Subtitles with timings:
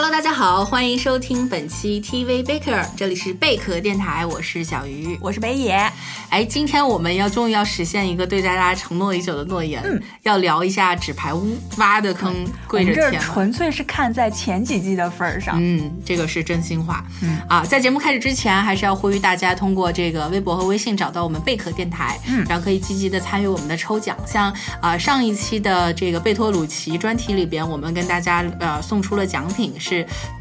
[0.00, 5.90] Hello，大家好，欢迎收听本期 TV Baker，这里是贝壳电台，我是小鱼，我是北野。
[6.30, 12.32] 哎，今天我们要终于要实现一个对大家承诺已久的诺言，嗯，要聊一下纸牌屋，挖的坑
[12.68, 13.12] 跪着填。
[13.12, 17.04] 这纯粹是看在前几季的份儿上，嗯，这个是真心话。
[17.20, 24.16] 嗯啊，在节目开始之前，还是要呼吁大家通过这个微博和微信找到我们贝壳电台，嗯，然后可以积极的参与我们的抽奖。
[24.24, 29.74] 像啊上一期的这个贝托鲁奇专题里边，我们跟大家呃送出了奖品。
[29.87, 29.87] 是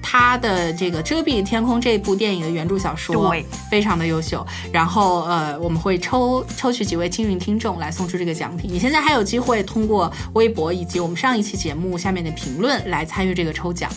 [0.01, 4.45] 他的这个《遮蔽天空》这部电影的原著小说，对，非常的优秀。
[4.71, 8.71] 然后呃，我们会抽抽取几位幸运听众来送出这个奖品。
[8.71, 13.91] 你现在还有机会通过微博以及我们上一期节目下面的评论来参与这个抽奖。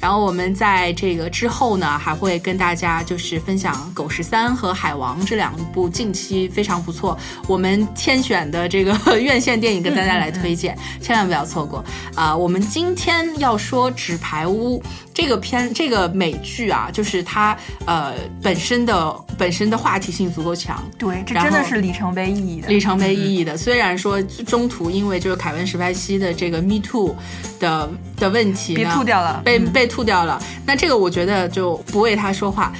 [0.00, 12.36] 然后我们在这个之后呢，还会跟大家就是分享《狗十三》和《海王》这两部近期非常不错，我们天选的这个 院线电影跟大家来推荐，千万不要错过啊！
[12.36, 14.80] 我们今天要说《纸牌屋》。
[15.16, 23.56] 这个片这个美剧啊，就是它呃本身的本身的话题性足够强，对，这真的是里程碑意义的里程碑意义的。
[23.56, 27.16] 虽然说中途因为就是凯文史派西的这个 Me Too
[27.58, 30.38] 的的问题，被吐掉了，被被吐掉了。
[30.66, 32.70] 那这个我觉得就不为他说话。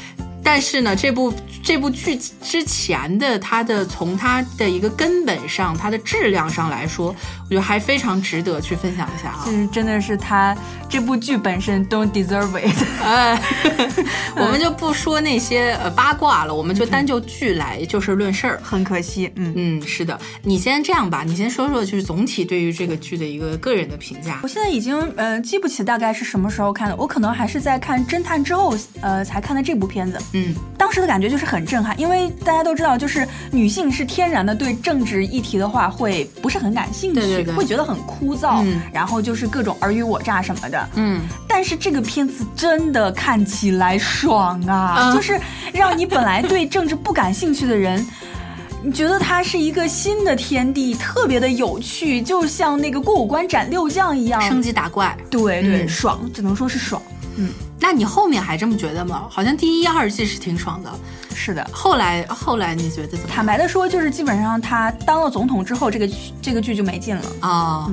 [0.44, 7.12] 但是呢，这部这部剧之前的它的从它的一个根本上，它的质量上来说，
[7.46, 9.42] 我觉得还非常值得去分享一下啊。
[9.46, 10.56] 就是真的是他
[10.88, 12.76] 这部剧本身 don't deserve it。
[13.02, 13.40] 哎，
[14.36, 18.60] 我们就不说那些呃八卦了，我们就单就剧来就事论事儿。
[18.62, 20.18] 很可惜，嗯嗯，是的。
[20.42, 24.40] 你先这样吧，你先说说就是总体对于这个剧的一个个人的评价。
[24.42, 30.18] 我现在已经呃记不起大概是什么时候看的，我可能还是在看侦探之后呃才看的这部片子。
[30.32, 40.88] 嗯，当时的感觉就是很震撼，因为大家都知道，就是女性是天然的对政治议题的话会不是很感兴趣，会觉得很枯燥，然后就是各种尔虞我诈什么的。
[40.94, 45.40] 嗯，但是这个片子真的看起来爽啊，就是
[45.72, 48.06] 让你本来对政治不感兴趣的人，
[48.82, 55.16] 你觉得它是一个新的天地，特别的有趣，就像那个过五关斩六将一样，升级打怪。
[55.30, 57.00] 对对，爽，只能说是爽。
[57.36, 57.50] 嗯。
[57.78, 59.24] 那你后面还这么觉得吗？
[59.30, 60.92] 好像第一、二季是挺爽的。
[61.34, 63.26] 是的，后来后来你觉得怎么？
[63.28, 66.08] 坦白的说，就是基本上他当了总统之后，这个
[66.40, 67.92] 这个剧就没劲了啊。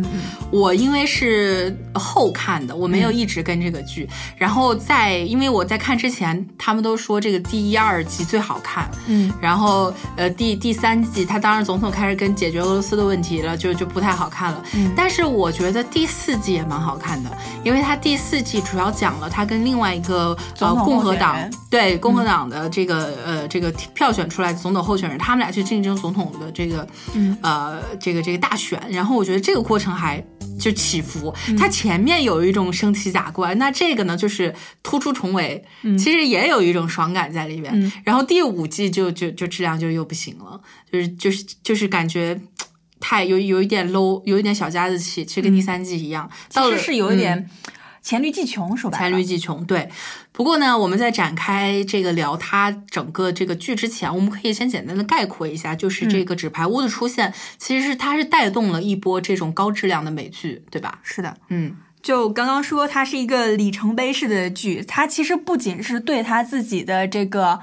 [0.50, 4.08] 我因为是后看的，我没有一直跟这个剧。
[4.38, 8.90] 然后在因为我在看之前，他们都说这个第一、二季最好看。
[9.08, 9.32] 嗯。
[9.42, 14.64] 然后呃，第第三季他当上总统开始跟解决俄罗斯的问题了，就就不太好看了。
[14.74, 14.94] 嗯。
[14.96, 17.30] 但是我觉得第四季也蛮好看的，
[17.66, 21.38] 因为他第四季主要讲了他跟另外一个呃共和党
[21.70, 23.34] 对共和党的这个呃。
[23.34, 26.88] 呃，这个票选出来的总统候选人，他们俩去竞争总统的这个，
[27.42, 28.80] 呃，这个这个大选。
[28.92, 30.24] 然后我觉得这个过程还
[30.60, 34.54] 就起伏，它前面有一种升旗打怪，那这个呢就是
[34.84, 35.66] 突出重围，
[35.98, 37.92] 其实也有一种爽感在里边。
[38.04, 40.62] 然后第五季就就就质量就又不行了，
[40.92, 42.40] 就是就是就是感觉
[43.00, 47.50] 太有有一点 low，有一点小家子气，其实跟第三季一样，其实是有一点。
[48.04, 49.66] 黔驴技穷，说白了，黔驴技穷。
[49.66, 49.90] 对，
[50.34, 61.00] 不过呢，我们在展开这个聊它整个这个剧之前，我们可以先简单的概括一下，就是这个纸牌屋的出现，其实是它是带动了一波这种高质量的美剧，对吧？
[61.02, 67.60] 是的，嗯，就刚刚说它是一个里程碑式的剧，它其实不仅是对他自己的这个，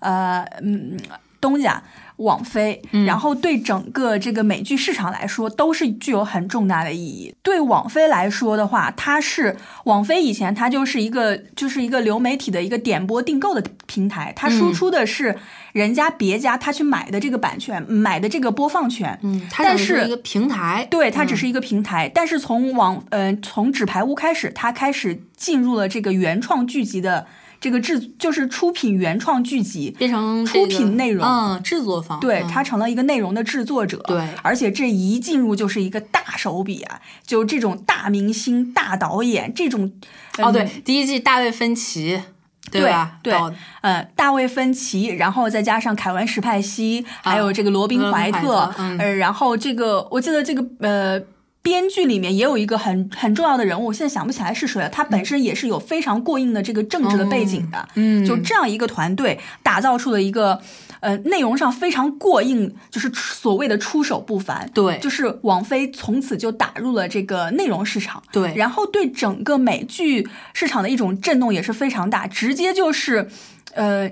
[0.00, 1.00] 呃，嗯，
[1.40, 1.82] 东家。
[2.18, 7.34] 网飞，然后对整个这个美剧市场来说，都是具有很重大的意义。
[7.42, 15.38] 对网飞来说的话，它是网飞以前它就是一个就是一个流媒体的一个点播订购的平台，它输出的是
[15.72, 19.18] 人家别家他去买的这个版权，买的这个播放权。
[19.22, 22.10] 嗯，但是一个平台，对，它只是一个平台。
[22.12, 27.26] 但是从网，呃，从纸牌屋开始，它开始进入了这个原创剧集的。
[27.60, 39.92] 这个制就是出品原创剧集，变成出品内容，嗯，制作方，对他成了一个内容的制作者，对，而且这一进入就是一个大手笔啊，就这种大明星、大导演这种，
[40.38, 42.22] 哦，对，第一季大卫芬奇，
[42.70, 43.18] 对吧？
[43.22, 43.34] 对，
[43.80, 51.20] 嗯，大卫芬奇，然后再加上凯文史派西，还有这个罗宾怀特，呃，然后这个我记得这个呃。
[51.60, 54.88] 编剧里面也有一个很很重要的人物，我现在想不起来是谁了。
[54.88, 57.88] 他本身也是有非常过硬的这个政治的背景的。
[57.94, 60.60] 嗯，就这样一个团队打造出了一个
[61.00, 64.70] 呃内容上非常过硬，就是所谓的出手不凡。
[64.72, 68.22] 对，就是网飞从此就打入了这个内容市场。
[68.32, 73.28] 对，然后对整个美剧市场的一种震动也是非常大，直接就是
[73.74, 74.10] 呃。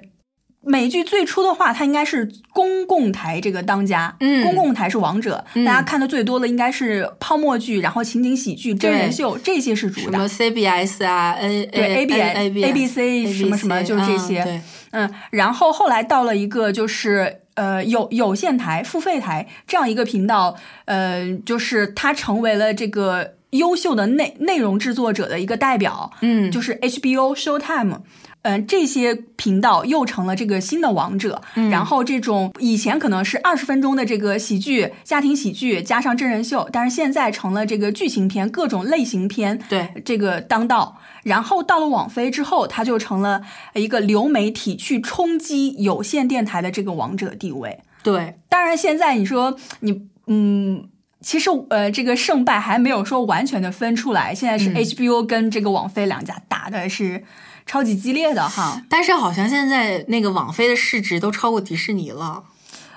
[0.66, 4.42] 美剧最初的话，它应该是公共台这个当家，嗯。
[4.44, 10.18] 公共台是王者，大家看的最多的应该是泡沫剧，然后情景喜剧、真人秀这些是主打。
[10.18, 10.28] 什么。
[10.28, 14.42] CBS 啊，A 对 A ABS A B ABC 什么什么就是这些。
[14.42, 14.60] 对，
[14.90, 28.00] 嗯，然后后来到了一个就是呃有有线台、付费台这样一个频道，呃，就是它成为了这个优秀的内内容制作者的一个代表，嗯，就是 HBO、Showtime。
[28.42, 31.42] 嗯，这些频道又成了这个新的王者。
[31.68, 40.96] 然后这种以前可能是二十分钟的这个喜剧、家庭喜剧加上真人秀，但是现在成了这个剧情片、各种类型片，对这个当道。
[41.24, 43.42] 然后到了网飞之后，它就成了
[43.74, 47.80] 一个流媒体去冲击有线电台的这个王者地位。
[48.04, 50.88] 对，当然，现在你说你嗯。
[51.26, 54.32] 其实，呃，这个胜败还没有说完全的分出来。
[54.32, 57.25] 现在是嗯 HBO 跟这个网飞两家打的是
[57.67, 58.81] 超级激烈的哈。
[58.88, 62.44] 但是好像现在那个网飞的市值都超过迪士尼了，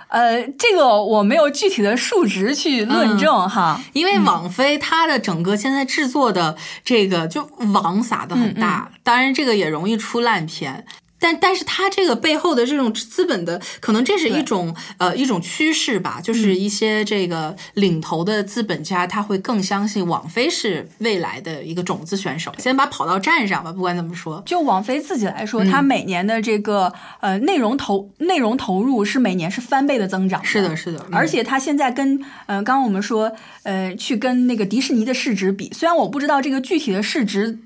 [0.10, 3.82] 呃，这个我没有具体的数值去论证哈。
[3.94, 6.56] 因为网飞它的整个现在制作的
[6.86, 10.86] 这个就网撒的很大，当然这个也容易出烂片。
[11.20, 23.72] 但但是它这个背后的这种资本的，可能这是一种呃一种趋势吧，就是一些这个领头的资本家，他会更相信网飞是未来的一个种子选手，先把跑道站上吧。
[23.72, 30.44] 不管怎么说，就网飞自己来说，嗯它每年的这个呃内容投内容投入是每年是翻倍的增长。
[30.44, 33.32] 是的，是的，嗯而且它现在跟呃，刚刚我们说
[33.64, 37.60] 呃，去跟那个迪士尼的市值比，虽然我不知道这个具体的市值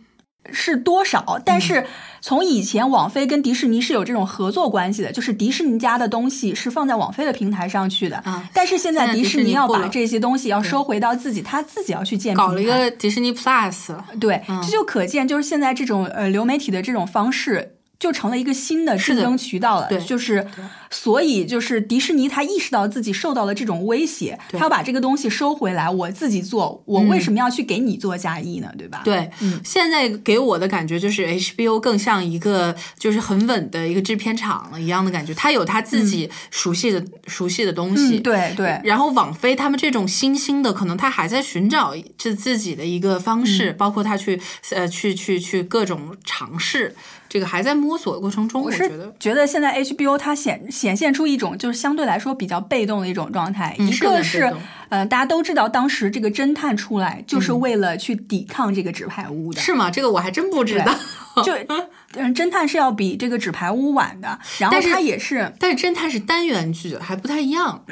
[0.52, 1.86] 是多少，但嗯是
[2.26, 14.62] 从以前网飞跟迪士尼是有这种合作关系的，就是迪士尼家的东西是放在网飞的平台上去的，啊但是现在迪士尼要把这些东西要收回到自己，他自己要去建搞了一个迪士尼 Plus，对，嗯。
[14.64, 17.73] 这就可见，就是现在这种呃流媒体的这种方式，
[18.04, 19.88] 就成了一个新的竞争渠道了。
[19.88, 20.46] 对就是
[20.92, 28.70] 所以就是迪士尼，他意识到自己受到了这种威胁，他要把这个东西收回来，我自己做，我为什么要去给你做嫁衣呢？
[28.78, 38.18] 对吧？，对，嗯现在给我的感觉就是 HBO 更像一个就是很稳的一个制片厂一样的感觉，它有它自己熟悉的、熟悉的东西。
[38.18, 38.82] 嗯，对对。
[38.84, 44.40] 然后网飞他们这种新兴的，可能他还在寻找这自己的一个方式，嗯包括他去
[44.72, 46.94] 呃去去去各种尝试，
[47.34, 48.62] 这个还在摸索的过程中。
[48.62, 54.54] 我我觉得是觉得现在 HBO 它显显现出一种就是相对来说比较被动的一种状态，一个是
[54.90, 59.90] 呃大家都知道当时这个侦探出来就是为了去抵抗这个纸牌屋的，是吗？
[59.90, 60.96] 这个我还真不知道。
[61.44, 61.52] 就
[62.16, 64.28] 嗯侦探是要比这个纸牌屋晚的，
[64.60, 67.84] 然后但是它也是但是侦探是单元剧，还不太一样。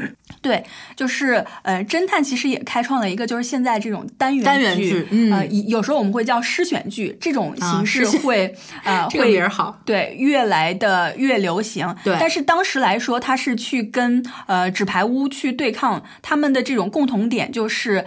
[0.42, 0.64] 对，
[0.96, 8.54] 就是呃，侦探其实也开创了一个，就是现在这种单元单元剧嗯呃，有时候我们会叫诗选剧，这种啊形式会、
[8.84, 9.80] 呃会好。
[9.86, 11.96] 对越来的越流行。
[12.04, 18.06] 对但是当时来说，它是去跟呃纸牌屋去对抗，他们的这种共同点就是。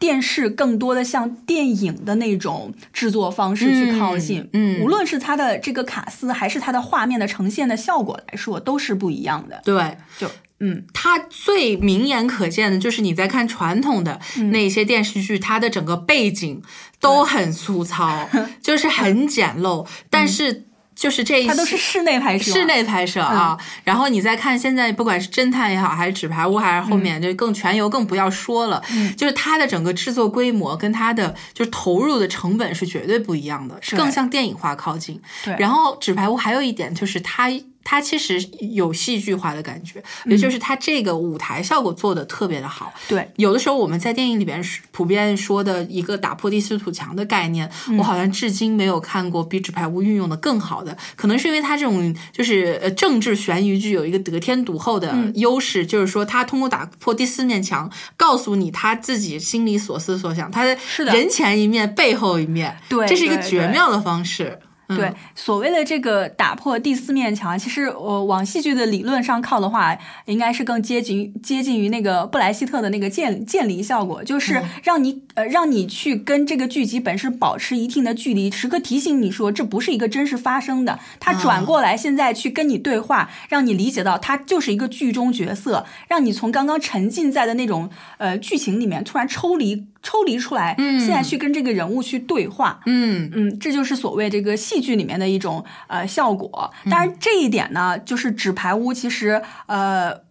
[0.00, 9.60] 电视更多的像电影的那种制作方式去靠近，嗯嗯无论是它的这个卡斯，还是它的画面的呈现的效果来说，都是不一样的。
[9.62, 10.26] 对，就
[10.60, 14.50] 嗯，它最明眼可见的就是你在看传统的嗯。
[14.50, 16.62] 那些电视剧，它的整个背景
[17.00, 18.28] 都很粗糙，
[18.62, 28.82] 就是很简陋，但是就是这一嗯它都是室内拍摄，室内拍摄啊，然后你再看现在不管是侦探也好，还是纸牌屋，还是后面就更全游，更不要说了，
[29.16, 33.96] 就是它的整个制作规模跟它的就是投入的成本是绝对不一样的，是。
[33.96, 35.18] 更向电影化靠近。
[35.42, 35.56] 对。
[35.58, 37.50] 然后纸牌屋还有一点就是它。
[37.90, 42.94] 它其实有戏剧化的感觉，也就是它这个舞台效果做的特别的好。
[43.08, 50.96] 对，有的时候我们在电影里边是普遍说的一个打破第四堵墙的概念，嗯我好像至今没有看过比纸牌屋运用的更好的。
[51.16, 64.60] 可能是因为它这种就是呃政治悬疑剧有一个得天独厚的嗯优势，就是说它通过打破第四面墙，告诉你他自己心里所思所想，他的是人前一面背后一面，对这是一个绝妙的方式。
[64.90, 64.96] 嗯。
[64.96, 74.64] 对，所谓的这个打破第四面墙，其实我往戏剧的理论上靠的话，应该是更接近接近于那个布莱希特的那个渐渐离效果，就是嗯。
[74.84, 96.72] 让你、呃让你去跟这个剧集本身保持一定的距离，时刻提醒你说这不是一个真实发生的，他转过来现在去跟你对话，让你理解到他就是一个剧中角色，让你从刚刚沉浸在的那种呃剧情里面突然抽离抽离出来，嗯现在去跟这个人物去对话，嗯嗯，这就是所谓这个戏剧里面的一种呃效果。
[96.90, 100.28] 当然，这一点呢，就是纸牌屋其实呃。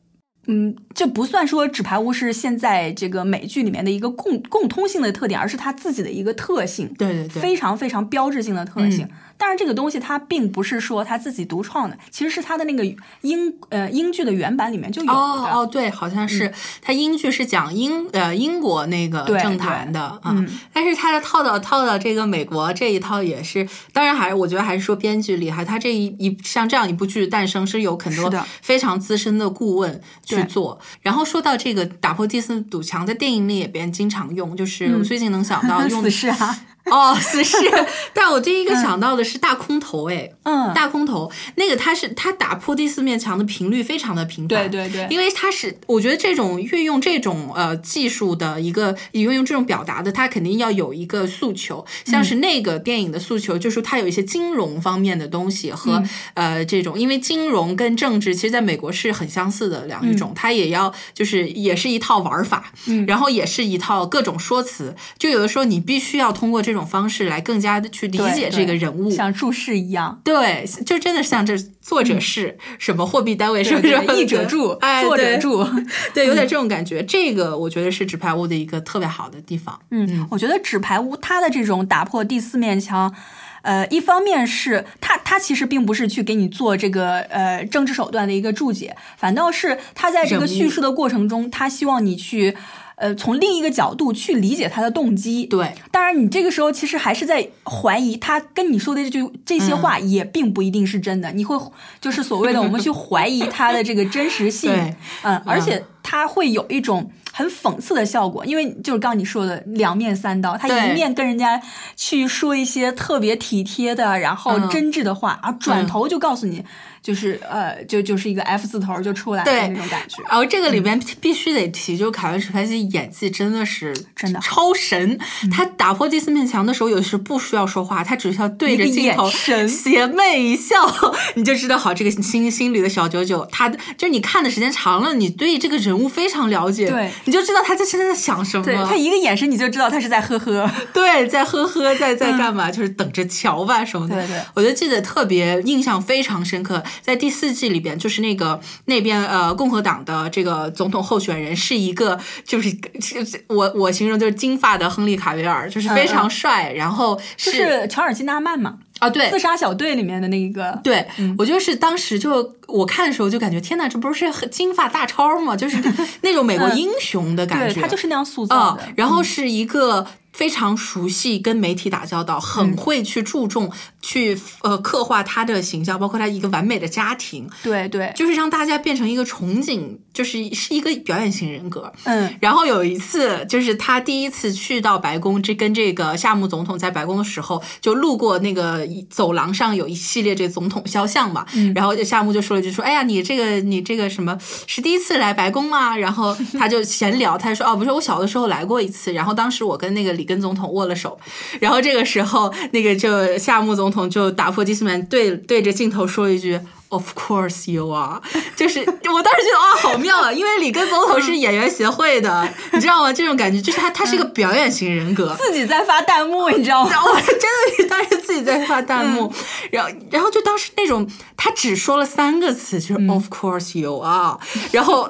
[0.52, 9.08] 嗯，这不算说纸牌屋是现在这个美剧里面的一个共共通性的特点，而是它自己的一个特性，对对对，非常非常标志性的特性。
[9.40, 12.86] 但是这个东西它并不是说他自己独创的，其实是他的那个
[13.22, 15.18] 英呃英剧的原版里面就有的。
[15.18, 16.54] 哦哦，对，好像是。
[16.82, 28.30] 他英剧是讲英呃英国那个政坛的啊嗯，但是他的套到套到这个美国这一套也是，当然还是我觉得还是说编剧厉害，他这一一像这样一部剧诞生是有很多
[28.62, 30.80] 非常资深的顾问去对做。
[31.02, 36.60] 然后说到这个打破第四堵墙，在电影里也边经常用，就是最近能想到 用的是啊，
[36.90, 37.58] 哦死侍，
[38.14, 40.32] 但我第一个想到的是大空头，哎。
[40.44, 45.08] 嗯，大空头那个，他是他打破第四面墙的频率非常的频繁，对对对。
[45.12, 56.02] 因为他是我觉得这种运用这种呃技术的一个运用这种表达的，他肯定要有一个诉求，像是那个电影的诉求，就是它有一些金融方面的东西和、
[56.34, 63.06] 呃这种，因为金融跟政治其实在美国是很相似的两一种，它也要就是也是一套玩法，嗯。
[63.06, 70.20] 然后也是一套各种说辞，就有的时候你必须要通过这种方式来更加的去理解这个人物，像注释一样。
[70.24, 73.98] 对，就真的像这作者是、什么货币单位，是不是？
[74.16, 75.66] 译者注，哎，作者，注。
[76.14, 77.04] 对，有点这种感觉。
[77.04, 79.80] 这个我觉得是纸牌屋的一个特别好的地方。
[79.92, 83.14] 嗯，我觉得纸牌屋它的这种打破第四面墙。
[83.62, 92.56] 呃，一方面是他，他其实并不是去给你做这个呃政治手段的一个注解，反倒是他在这个叙述的过程中，他希望你去
[93.00, 95.46] 呃从另一个角度去理解他的动机。
[95.46, 101.60] 对，当然，你这个时候其实还是在怀疑他跟你说的这句这些话也并不一定是真的，你会
[102.00, 111.62] 就是所谓的我们去怀疑他的这个真实性对，嗯，而且他会有一种很讽刺的效果，因为就是刚刚你说的两面三刀，他一面跟人家
[111.96, 114.70] 去说一些特别体贴的，然后嗯。
[114.70, 116.64] 真挚的话，而转头就告诉你，
[117.02, 120.22] 就是呃，就就是一个 F 字头就出来的那种感觉。
[120.24, 125.18] 然后这个里边必须得提，就是凯文·史派西演技真的是真的超神。
[125.52, 130.76] 他打破第四面墙的时候，有时不需要说话，他只需要对着镜头神邪魅一笑，
[131.36, 133.46] 你就知道好这个心心里的小九九。
[133.52, 138.64] 他就是你看的时间长了，你对这个人物非常了解，对你就知道他在现在在想什么。
[138.64, 140.70] 对他一个眼神你就知道他是在呵呵。
[140.94, 142.70] 对，在呵呵，在在干嘛？
[142.70, 144.16] 就是等着瞧吧什么的。
[144.16, 152.70] 对对我就记得特别印象非常深刻，在第四季里边，就是那个那边呃共和党的这个总统候选人是一个，就是
[153.02, 159.40] 是我我形容就是金发的亨利卡维尔，就是非常帅，然后就是乔尔金纳曼嘛，啊对自。
[159.40, 165.56] 杀小队里面的那一个，对，我就是当时就我看的时候就感觉天呐，这不是金发大超吗？
[165.56, 165.82] 就是
[166.22, 167.82] 那种美国英雄的感对觉。
[167.82, 168.84] 他就是那样塑造啊、的。
[168.98, 181.92] 然后是一个非常熟悉跟媒体打交道，很会去注重、去呃刻画他的形象，包括他一个完美的家庭，对对，就是让大家变成一个憧憬，就是是一个表演型人格。
[182.04, 195.98] 嗯，然后有一次，就是他第一次去到白宫，这跟这个夏目总统在白宫的时候，就路过那个走廊上有一系列这个总统肖像嘛，然后夏目就说了一句说，哎呀，你这个你这个什么是第一次来白宫吗？
[195.98, 201.20] 然后他就闲聊，他就说哦，不是，我小的时候来过一次，然后当时我跟那个里根总统握了手，
[201.60, 206.60] 然后这个时候那个就夏目总统就打破第四面，对对着镜头说一句。
[206.92, 208.20] Of course you are，
[208.56, 210.34] 就是我当时觉得哇，好妙啊！
[210.34, 213.14] 因为里根总统是演员协会的，你知道吗？
[213.14, 215.38] 这种感觉就是他，他是一个表演型人格。
[215.38, 216.90] 自己在发弹幕，你知道吗？
[216.90, 219.32] 然后我真的是当时自己在发弹幕，
[219.70, 224.40] 然后然后就当时那种他只说了三个词，就是 Of course you are，
[224.72, 225.08] 然后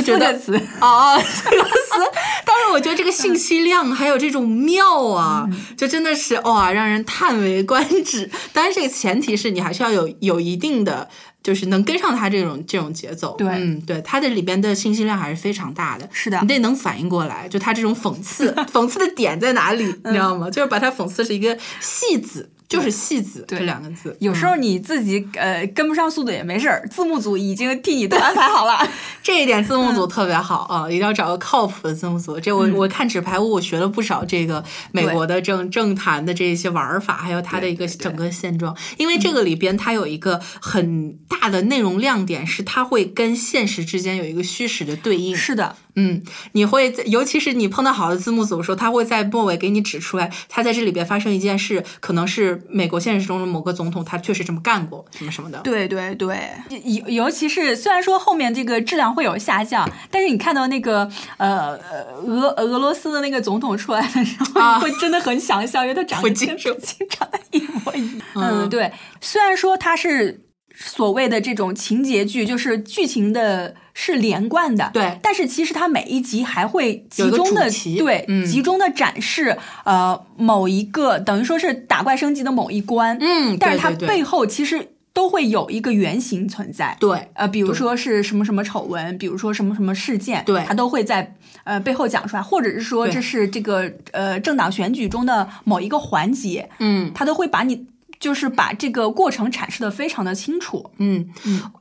[0.00, 2.00] 就觉得四个词啊， 四个词。
[2.44, 8.30] 当时我觉得这个信息量还有这种妙啊，就真的是哇，让人叹为观止。
[8.52, 11.08] 当然，这个前提是你还是要有有一定的。
[11.42, 20.50] 就是能跟上他这种这种节奏，对嗯，对，他的里边的信息量还是非常大的，是的你得能反应过来，就他这种讽刺， 讽刺的点在哪里，你知道吗？
[20.50, 24.16] 就是把他讽刺是一个戏子，就是戏子这两个字。
[24.20, 28.78] 有时候你自己呃跟不上速度也没事儿，字幕组已经替你都安排好了。
[29.22, 32.38] 这一点字幕组特别好啊，一定要找个靠谱的字幕组。
[32.38, 38.76] 这我我看纸牌屋，我学了不少这个美国的政政坛的这些玩法，还有它的一个整个现状。
[38.96, 45.36] 因为这个里边它有一个很大的内容亮点，是它会跟现实之间有一个虚实的对应。
[45.36, 55.58] 是的，嗯，你会在，尤其是你碰到好的字幕组的时候，他会在末尾给你指出来，他在这里边发生一件事，可能是美国现实中的某个总统他确实这么干过，什么什么的。
[55.60, 56.50] 对对对，
[56.84, 68.26] 尤尤其是虽然说后面这个质量会有下降，但是你看到那个呃呃俄俄罗斯的那个总统出来的时候，会真的很想笑，因为他长得跟普京是普京长得一模一样。
[68.34, 70.40] 嗯，对，虽然说他是。
[70.78, 86.94] 所谓的这种情节剧，就是剧情的是连贯的，对但是其实它每一集还会集中的对、嗯集中的展示呃某一个等于说是打怪升级的某一关，嗯，但是它背后其实都会有一个原型存在。
[87.00, 97.86] 对呃，比如说是什么什么丑闻，比如说什么什么事件，对它都会在呃背后讲出来，或者是说这是这个呃政党选举中的某一个环节，嗯它都会把你
[98.18, 100.90] 就是把这个过程阐释的非常的清楚。
[100.98, 101.28] 嗯，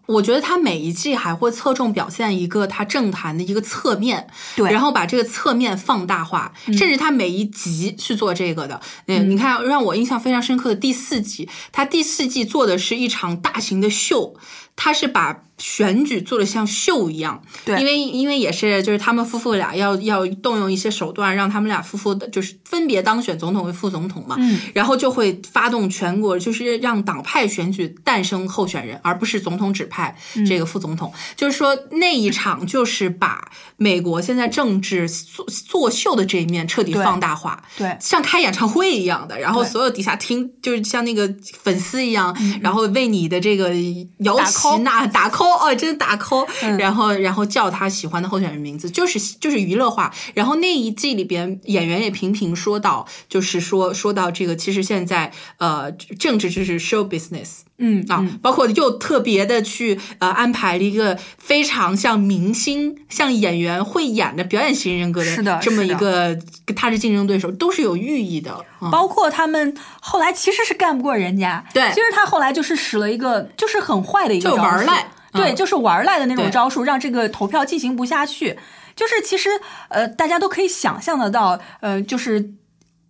[0.06, 8.80] 我觉得他每一季还会侧重表现一个他政坛的一个侧面，对然后把这个侧面放大化，甚至他每一集去做这个的。
[9.08, 14.36] 嗯，你看让我印象非常深刻的第四集，他第四季做的是一场大型的秀，
[14.75, 17.79] 他是把选举做的像秀一样，对。
[17.79, 30.13] 因为因为也是就是他们夫妇俩要要动用一些手段，让他们俩夫妇的就是分别当选总统和副总统嘛，嗯，然后就会发动全国，就是让党派选举诞生候选人，而不是总统指派
[30.46, 31.13] 这个副总统。
[31.38, 37.96] 就是说那一场就是把美国现在政治作作秀的这一面彻底放大化，对。
[38.01, 43.74] 像开演唱会一样的，然后所有底下听就是像那个粉丝一样，然后为你的这个
[44.17, 50.13] 摇打旗 call 呐打 call 哦，真的打 call，、嗯然后然后叫他喜欢的候选人名字，就是就是娱乐化。
[50.34, 57.60] 然后那一季里边演员也频频说到，就是说说到这个，其实现在呃政治就是 show business。
[57.77, 66.38] 嗯啊，包括又特别的去呃安排了一个非常像明星、像演员会演的表演型人格是的这么一个
[66.75, 68.63] 他是竞争对手，都是有寓意的。
[68.82, 78.58] 嗯包括他们后来其实是干不过人家，对其实他后来就是使了一个就是很坏的一个就玩儿赖对，嗯就是玩赖的那种招数，让这个投票进行不下去。
[78.96, 79.50] 就是其实
[79.89, 82.51] 呃，大家都可以想象得到，呃，就是。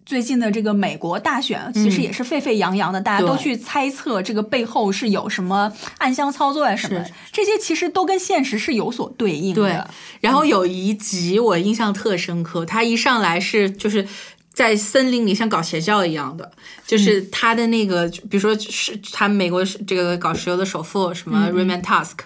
[0.05, 9.89] 最近的这个美国大选，其实也是沸沸扬扬的，大家都去猜测这个背后是有什么暗箱操作啊什么的，这些其实都跟现实是有所对应对的。，
[10.21, 14.07] 然后有一集我印象特深刻，他一上来是就是。
[14.55, 16.49] 在森林里像搞邪教一样的，
[16.87, 22.19] 就是他的那个，比如说是他美国是这个搞石油的首富什么 Raymond Tusk，、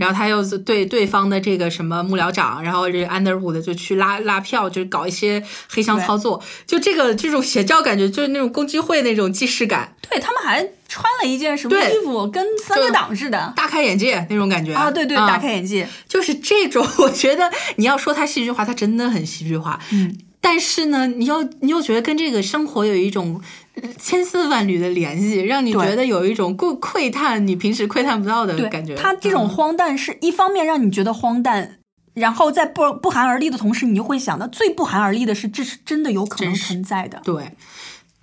[0.00, 13.52] 然后他又是对对方的这个什么幕僚长，然后这个 Underwood 就去拉拉票，就是搞一些黑箱操作，就这个这种邪教感觉，就是那种共济会那种既视感，对他们还穿了一件什么衣服，跟三个党似的。
[13.54, 14.90] 大开眼界那种感觉啊！
[14.90, 15.88] 对对，嗯大开眼界。
[16.08, 19.78] 就是这种， 我觉得你要说它戏剧化，它真的很戏剧化。
[19.92, 23.40] 嗯，但是呢，你又你又觉得跟这个生活有一种
[23.74, 28.94] 呃千丝万缕的联系，让你觉得有一种窥窥探你平时窥探不到的，感觉。
[28.94, 31.78] 他这种嗯荒诞是一方面让你觉得荒诞，
[32.14, 37.20] 然后在不不寒而栗的同时，你就会想到最不寒而栗的是，这是真的有可能存在的。
[37.24, 37.52] 对。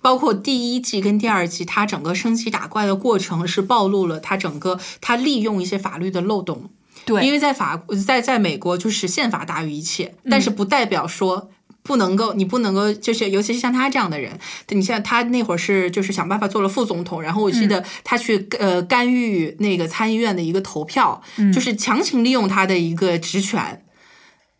[0.00, 6.70] 包括第一季跟第二季，它整个升级打怪的过程是暴露了它整个它利用一些法律的漏洞，
[7.06, 11.50] 对，因为在法在在美国就是宪法大于一切，嗯但是不代表说。
[11.84, 14.36] 不能够，你不能够，就是尤其是像他这样的人，
[14.70, 17.68] 你像他那会儿是就是想办法做了副总统，然后我记嗯。
[17.68, 21.52] 得他去、呃干预那个参议院的一个投票，嗯。
[21.52, 23.83] 就是强行利用他的一个职权，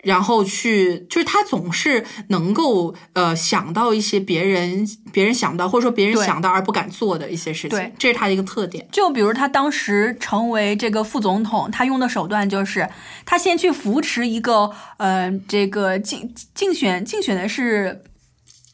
[0.05, 8.87] 然后去就是他总是能够呃想到一些别人别人想不到或者说别人想到而不敢做的一些事情，这是他的一个特点。
[8.93, 12.89] 就比如他当时成为这个副总统，他用的手段就是
[13.25, 18.03] 他先去扶持一个呃这个竞竞选竞选的是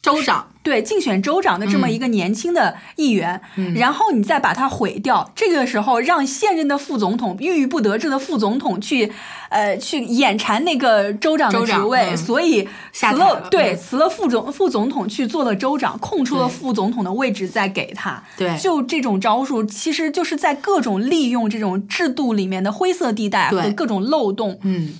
[0.01, 1.91] 州长，对竞选州长的这么嗯。
[1.91, 3.39] 一个年轻的议员，
[3.75, 9.11] 然后你再把他毁掉，这个时候让现任的副总统郁郁不得志的副总统去，
[9.49, 12.17] 呃，去眼馋那个州长的职位，嗯。
[12.17, 13.77] 所以辞了对嗯。
[13.77, 18.57] 辞了副总副总统去做了州长，空出了副总统的位置再给他，对。
[18.57, 24.93] 就这种招数，其实就是在各种利用这种制度里面的灰色地带和各种漏洞，嗯，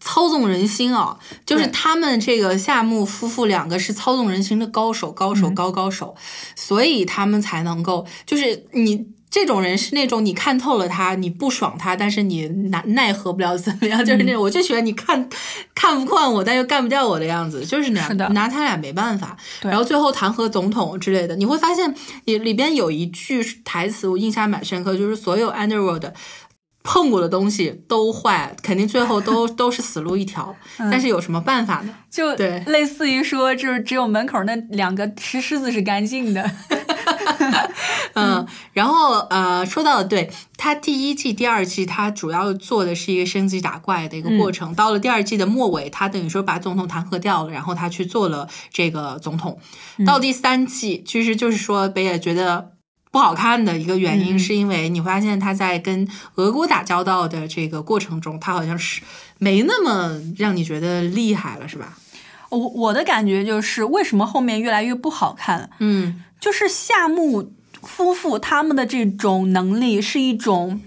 [0.00, 6.16] 操纵人心啊，就是他们这个夏目夫妇两个是操纵人心的高手，高手，高高手，
[6.56, 9.06] 所以他们才能够，就是你。
[9.30, 15.30] 这种人是那种你看透了他，你不爽他，但是你奈奈何不了怎么样，就是那种我就喜欢你看
[15.72, 18.28] 看不惯我，但又干不掉我的样子，就是那样，的。
[18.30, 19.36] 拿他俩没办法。
[19.60, 26.10] 然后最后弹劾总统之类的，你会发现里里边有一句台词我印象蛮深刻，就是所有 Underworld
[26.82, 30.54] 碰过的东西都坏，肯定最后都 都是死路一条。
[30.78, 31.94] 但是有什么办法呢？
[32.10, 36.50] 就对类似于说，就是只有门口那两个石狮子是干净的。
[38.14, 44.74] 嗯，然后呃，说到对他第一季、第二季，他主要做的是一个升级打怪的一个过程。
[44.74, 49.58] 到了第二季的末尾，他等于说把总统弹劾掉了，然后他去做了这个总统。
[50.04, 52.72] 到第三季，其实就是说北野觉得
[53.10, 59.02] 不好看的一个原因，嗯是因为你发现他在跟俄国打交道的这个过程中，他好像是
[59.38, 61.98] 没那么让你觉得厉害了，是吧？
[62.50, 65.70] 我我的感觉就是，为什么后面越来越不好看了？
[65.78, 70.80] 嗯就是夏目夫妇他们的这种能力是一种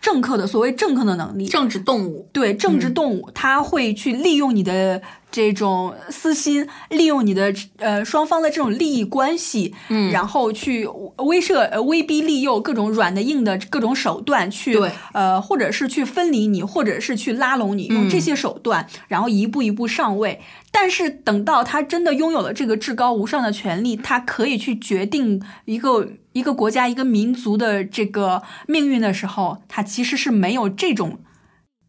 [0.00, 10.10] 政客的所谓政客的能力，政治动物，对政治动物，他会去利用你的这种私心，利用你的呃双方的这种利益关系，嗯。
[10.10, 10.86] 然后去
[11.18, 14.90] 威慑、呃威逼利诱各种软的硬的各种手段去对。
[15.12, 20.40] 呃，或者是去分离你，或者是去拉拢你，用这些手段，然后一步一步上位。
[20.72, 31.18] 但是等到他真的拥有了这个至高无上的权利，他可以去决定一个一个国家、一个民族的这个命运的时候，他其实是没有这种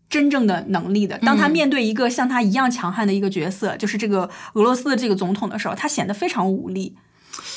[0.10, 1.18] 真正的能力的。
[1.20, 6.98] 当他面对一个像他一样强悍的一个角色，就是这个俄罗斯的这个总统的时候，他显得非常无力。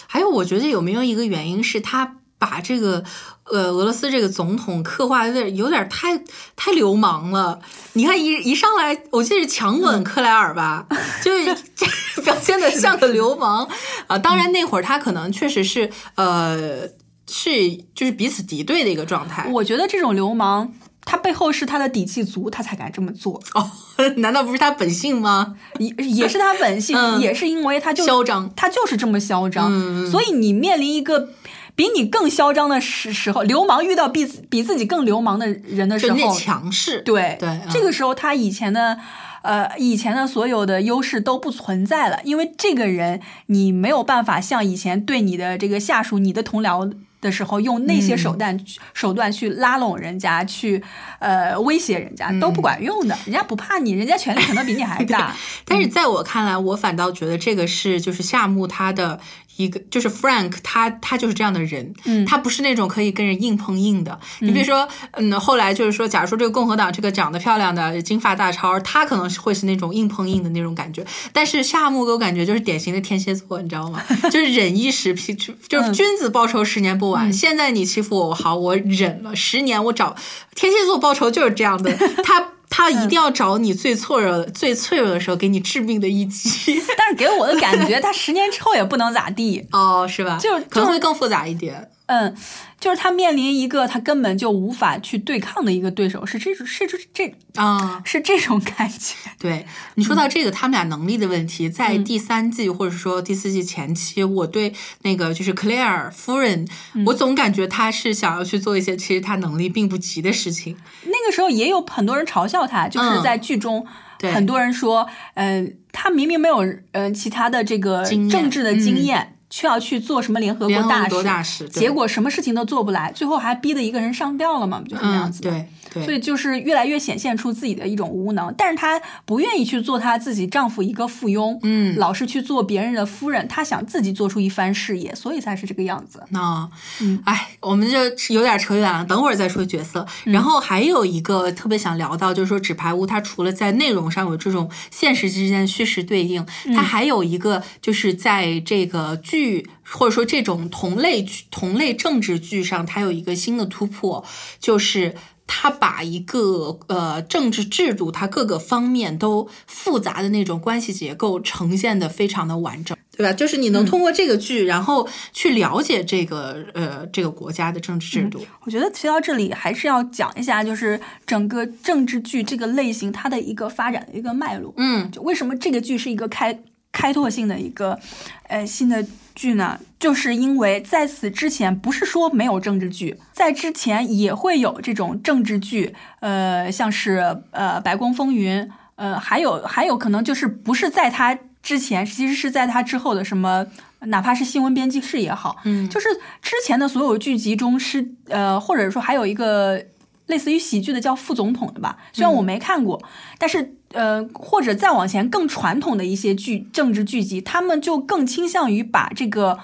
[0.06, 3.02] 还有，我觉得有没有一个原因是他把这个
[3.44, 6.18] 呃俄罗斯这个总统刻画的有点有点太
[6.56, 7.60] 太流氓了。
[7.94, 10.86] 你看一一上来，我记得是强吻克莱尔吧，
[11.22, 11.44] 就是
[12.14, 13.68] 这表现的像个流氓
[14.06, 14.18] 啊。
[14.18, 16.88] 当然那会儿他可能确实是呃
[17.28, 17.50] 是
[17.94, 19.48] 就是彼此敌对的一个状态。
[19.52, 20.72] 我觉得这种流氓，
[21.04, 23.40] 他背后是他的底气足，他才敢这么做。
[23.54, 23.70] 哦，
[24.18, 25.54] 难道不是他本性吗？
[25.78, 31.30] 也也是他本性，嗯也是因为他就嚣张他就是这么嚣张，嗯所以你面临一个
[31.76, 37.00] 比你更嚣张的时时候，流氓遇到比比自己更流氓的人的时候，强势。
[37.02, 38.98] 对对嗯这个时候他以前的。
[39.44, 48.58] 呃，以前的所有的优势都不存在了，因为这个人你没有办法像以前对你的这个下属、你的同僚的时候，用那些手段、
[48.94, 50.82] 手段去拉拢人家，去
[51.18, 55.36] 呃威胁人家都不管用的，人家不怕你，人家权力可能比你还大。
[55.66, 59.20] 但是在我看来，我反倒觉得这个是就是夏目他的
[59.56, 64.18] 一个，就是 Frank 他他就是这样的人，嗯他不是那种可以跟人硬碰硬的。
[64.40, 74.02] 你比如说，嗯，后来就是说，假如说这个共和党这个长得漂亮的金发大超，他可能是会是那种硬碰硬的那种感觉，但是夏目给我感觉就是典型的天蝎座，你知道吗？
[74.30, 77.32] 就是忍一时皮，就是君子报仇十年不晚。
[77.32, 80.16] 现在你欺负我，好，我忍了十年，我找
[80.54, 82.48] 天蝎座报仇就是这样的，他。
[82.68, 86.82] 他一定要找你最脆弱的、最脆弱的时候，给你致命的一击。
[86.98, 89.66] 但是给我的感觉，他十年之后也不能咋地。
[89.72, 90.38] 哦，是吧？
[90.40, 91.90] 就可能会更复杂一点。
[92.06, 92.36] 嗯，
[92.78, 99.14] 就是他面临一个他根本就无法去对抗的一个对手，是这种，是这这啊，是这种感觉。
[99.38, 99.64] 对
[99.94, 106.68] 你说到这个，他们俩能力的问题，在第三季或者说第四季前期，我对那个就是 Claire 夫人，
[107.06, 110.76] 我总感觉她是想要去做一些其实她能力并不及的事情。
[111.04, 113.86] 那个时候也有很多人嘲笑他，就是在剧中，
[114.18, 116.62] 对很多人说，嗯、他明明没有
[116.92, 119.33] 呃其他的这个政治的经验。
[119.56, 125.68] 却要去做什么联合国大使大使结果什么事情都做不来，最后还逼得一个人上吊了嘛，不就是那样嗯，子对，
[126.02, 136.22] 所以就是越来越显现出自己的一种无能，但是她不愿意去做她自己丈夫一个附庸，嗯老是去做别人的夫人，她想自己做出一番事业，所以才是这个样子。
[136.30, 136.68] 那，
[137.00, 137.98] 嗯哎，我们就
[138.34, 140.06] 有点扯远了，等会儿再说角色。
[140.24, 154.24] 嗯然后还有一个特别想聊到，就是说《纸牌屋》它除了在内容上有这种现实之间的虚实对应，嗯它还有一个就是在这个剧或者说这种同类剧、同类政治剧上，它有一个新的突破，
[154.58, 155.14] 就是。
[155.46, 163.32] 它把一个呃政治制度，它各个方面都复杂的那种关系结构呈现的非常的完整，对吧？
[163.32, 168.44] 就是你能通过这个剧，然后去了解这个呃这个国家的政治制度。
[168.62, 174.72] 我觉得提到这里还是要讲一下，就是整个政治剧这个类型它的一个发展的一个脉络。
[174.76, 176.58] 嗯就为什么这个剧是一个开
[176.94, 177.98] 开拓性的一个
[178.46, 179.04] 呃新的
[179.34, 179.78] 剧呢？
[179.98, 187.16] 就是因为在此之前不是说没有政治剧，在之前也会有这种政治剧，呃，像是
[187.50, 188.62] 呃《白宫风云》，
[188.94, 193.66] 呃，还有还有可能就是不是在它之前，其实是在它之后的什么。
[194.08, 196.10] 哪怕是新闻编辑室也好，嗯就是
[196.42, 199.82] 之前的所有剧集中是呃，或者说还有一个
[200.26, 203.02] 类似于喜剧的叫副总统的吧，虽然我没看过，
[203.38, 209.58] 但是呃，或者再往前更传统的一些剧政治剧集，他们就更倾向于把这个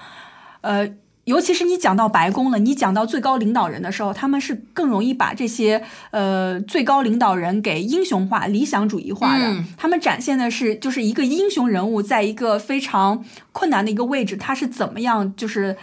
[0.61, 0.89] 呃。
[1.25, 9.45] 尤其是你讲到白宫了，你讲到最高领导人的时候，他们是更容易把这些呃最高领导人给英雄化、理想主义化的。
[9.45, 15.77] 嗯他们展现的是就是一个英雄人物在一个非常困难的一个位置，他是怎么样就是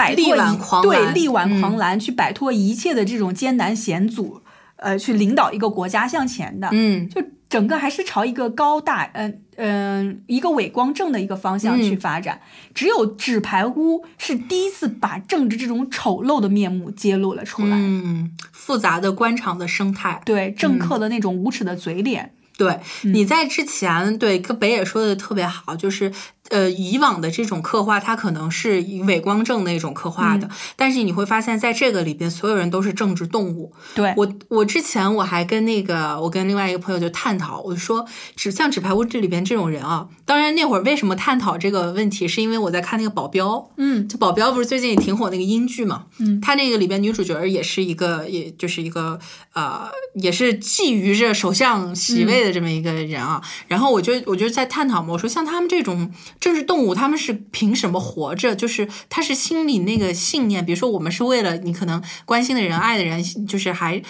[0.00, 4.42] 摆脱力挽狂澜力挽嗯狂澜，去摆脱一切的这种艰难险阻，
[4.76, 6.68] 呃，去领导一个国家向前的。
[6.72, 12.40] 嗯就整个还是朝一个高大，嗯、嗯、一个伟光正的一个方向去发展。
[12.72, 17.76] 只有纸牌屋是第一次把政治这种丑陋的面目揭露了出来。
[17.76, 20.22] 嗯，复杂的官场的生态。
[20.24, 26.12] 对政客的那种无耻的嘴脸，对，你在之前对跟北野说的特别好，就是
[26.50, 33.72] 呃以往的这种刻画，它可能是以伪光正那种刻画的，但是你会发现在这个里边，所有人都是政治动物。
[33.94, 34.12] 对。
[34.16, 38.04] 我我之前我还跟那个我跟另外一个朋友就探讨，我就说
[38.36, 49.18] 纸像纸牌屋这里边这种人啊，当然那会儿为什么探讨这个问题，是因为我在看那个保镖，嗯，就保镖不是最近也挺火那个英剧嘛，嗯，他那个里边女主角也是一个，也就是一个
[49.54, 53.40] 呃，也是觊觎着首相席位的这么一个人啊。
[53.68, 58.56] 然后我就我就在探讨嘛，我说像他们这种政治动物，他们是凭什么活着？
[58.56, 64.02] 就是他是心里那个信念，比如说我们是为了你可能关心的人、爱的人，就是还。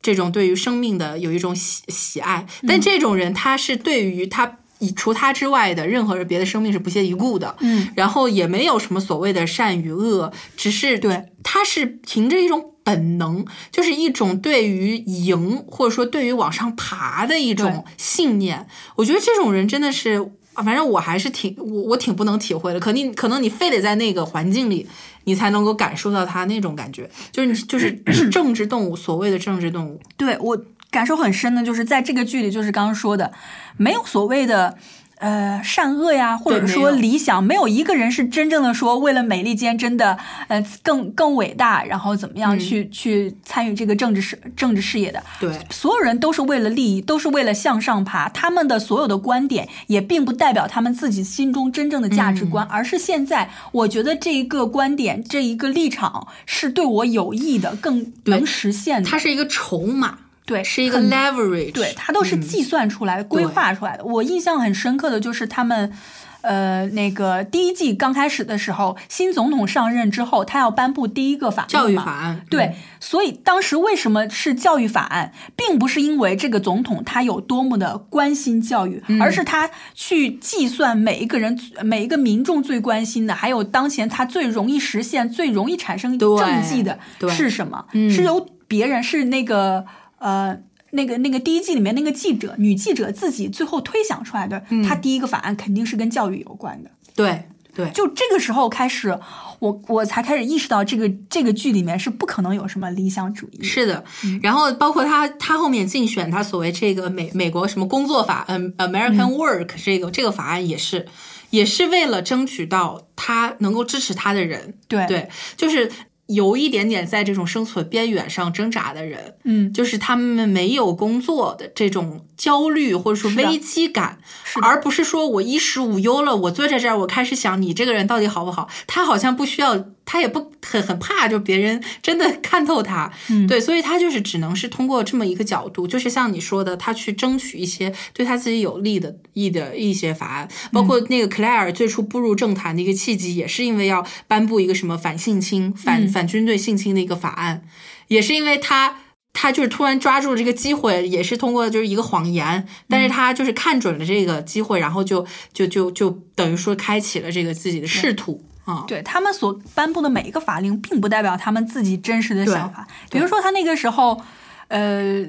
[0.00, 18.68] 这种对于生命的有一种喜喜爱，但这种人他是对于他以除他之外的任何别的生命是不屑一顾的，嗯，然后也没有什么所谓的善与恶，只是对，他是凭着一种本能，就是一种对于赢或者说对于往上爬的一种信念。
[18.94, 20.30] 我觉得这种人真的是，
[20.62, 22.80] 反正我还是挺我我挺不能体会的。
[22.80, 24.86] 可定可能你非得在那个环境里，
[25.24, 30.00] 你才能够感受到他那种感觉，就是你就 是政治动物，所谓的政治动物。
[30.16, 33.32] 对我感受很深的就是在这个剧里，就是刚刚说的，
[33.76, 34.76] 没有所谓的。
[35.20, 45.22] 呃，善恶呀，或者说理想，没有一个人是真正的说为了美利坚真的，呃，更更伟大，然后怎么样去、去参与这个政治事政治事业的。
[45.40, 48.28] 对，所有人都是为了利益，都是为了向上爬。
[48.28, 59.10] 他们的所有的观点也并不代表他们自己心中真正的价值观，而是现在我觉得这一个观点、这一个立场是对我有益的，更能实现的。
[59.10, 60.18] 它是一个筹码，
[60.48, 62.40] 对，是一个 leverage，对，它都是嗯。
[62.40, 64.04] 计算出来的、规划出来的。
[64.04, 65.92] 我印象很深刻的就是他们。
[66.40, 79.20] 呃，那个第一季刚开始的时候，新总统上任之后，他要颁布第一个法案教育法案，对，所以当时为什么是教育法案，并不是因为这个总统他有多么的关心教育，嗯。
[79.20, 87.86] 而是他去计算每一个人、每一个民众最关心的，还有当前他最容易实现、最容易产生政绩的是什么？
[87.92, 88.08] 嗯。
[88.08, 89.84] 是由别人是那个
[90.18, 90.58] 呃。
[90.90, 96.90] 那个那个第一季里面那个记者女记者自己最后推想出来的，嗯她第一个法案肯定是跟教育有关的。
[97.14, 99.20] 对对，就这个时候开始，
[99.58, 103.62] 我我才开始意识到这个这个剧里面是不可能有什么理想主义。
[103.62, 111.06] 是的，嗯然后包括他，他后面竞选他所谓这个美美国什么工作法，嗯，American Work 这个这个法案也是，
[111.50, 115.92] 也是为了争取到他能够支持他的人，对对，就是
[116.28, 124.18] 有一点点在这种生存边缘上挣扎的人，嗯，就是他们没有工作的这种焦虑或者说危机感，
[124.62, 128.68] 而不是说我衣食无忧了，我坐在这儿，我开始想你这个人到底好不好？
[128.86, 133.46] 他好像不需要，他也不很很怕，就别人真的看透他，嗯。
[133.46, 146.08] 对，所以他就是只能是通过这么一个角度，就是像你说的，他去争取一些对他自己有利的益的一些法案，包括那个克莱尔最初步入政坛的一个契机，也是因为要颁布一个什么反性侵、反、嗯。
[146.08, 147.62] 反军队性侵的一个法案，
[148.06, 148.96] 也是因为他。
[149.32, 158.84] 他就是突然抓住了这个机会，也是通过就是一个谎言，但是他就是看准了这个机会，然后就就就就等于说开启了这个自己的仕途啊。
[158.88, 162.86] 对他们所颁布的每一个法令，并不代表他们自己真实的想法。
[163.10, 164.20] 比如说，他那个时候，
[164.66, 165.24] 呃，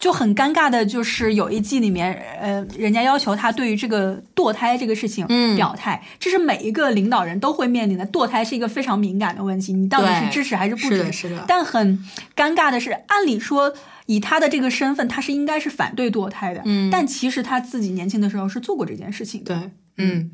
[0.00, 8.04] 就很尴尬的，就是有一季里面，呃，人家要求他对于这个堕胎这个事情嗯表态，这是每一个领导人都会面临的。
[8.06, 11.04] 堕胎是一个非常敏感的问题，你到底是支持还是不支持？
[11.04, 13.72] 的是的但很尴尬的是，按理说。
[14.06, 19.54] 以他的这个身份，他是应该是反对堕胎的，嗯但其实他自己年轻的时候是做过这件事情的。
[19.54, 20.32] 对，嗯，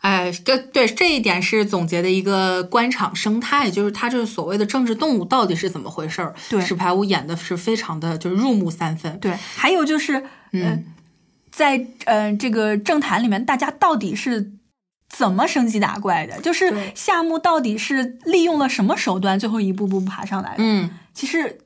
[0.00, 6.34] 哎，这对这一点是总结的一个官场生态，就是他这个所谓的政治动物到底是怎么回事儿？
[6.48, 9.18] 对史牌屋演的是非常的就是入木三分。
[9.20, 10.82] 对，还有就是，嗯呃，
[11.50, 14.52] 在呃这个政坛里面，大家到底是
[15.08, 16.40] 怎么升级打怪的？
[16.40, 20.56] 就是夏目到底是利用了什么手段，最后一步步爬上来的？
[20.58, 21.58] 嗯，其实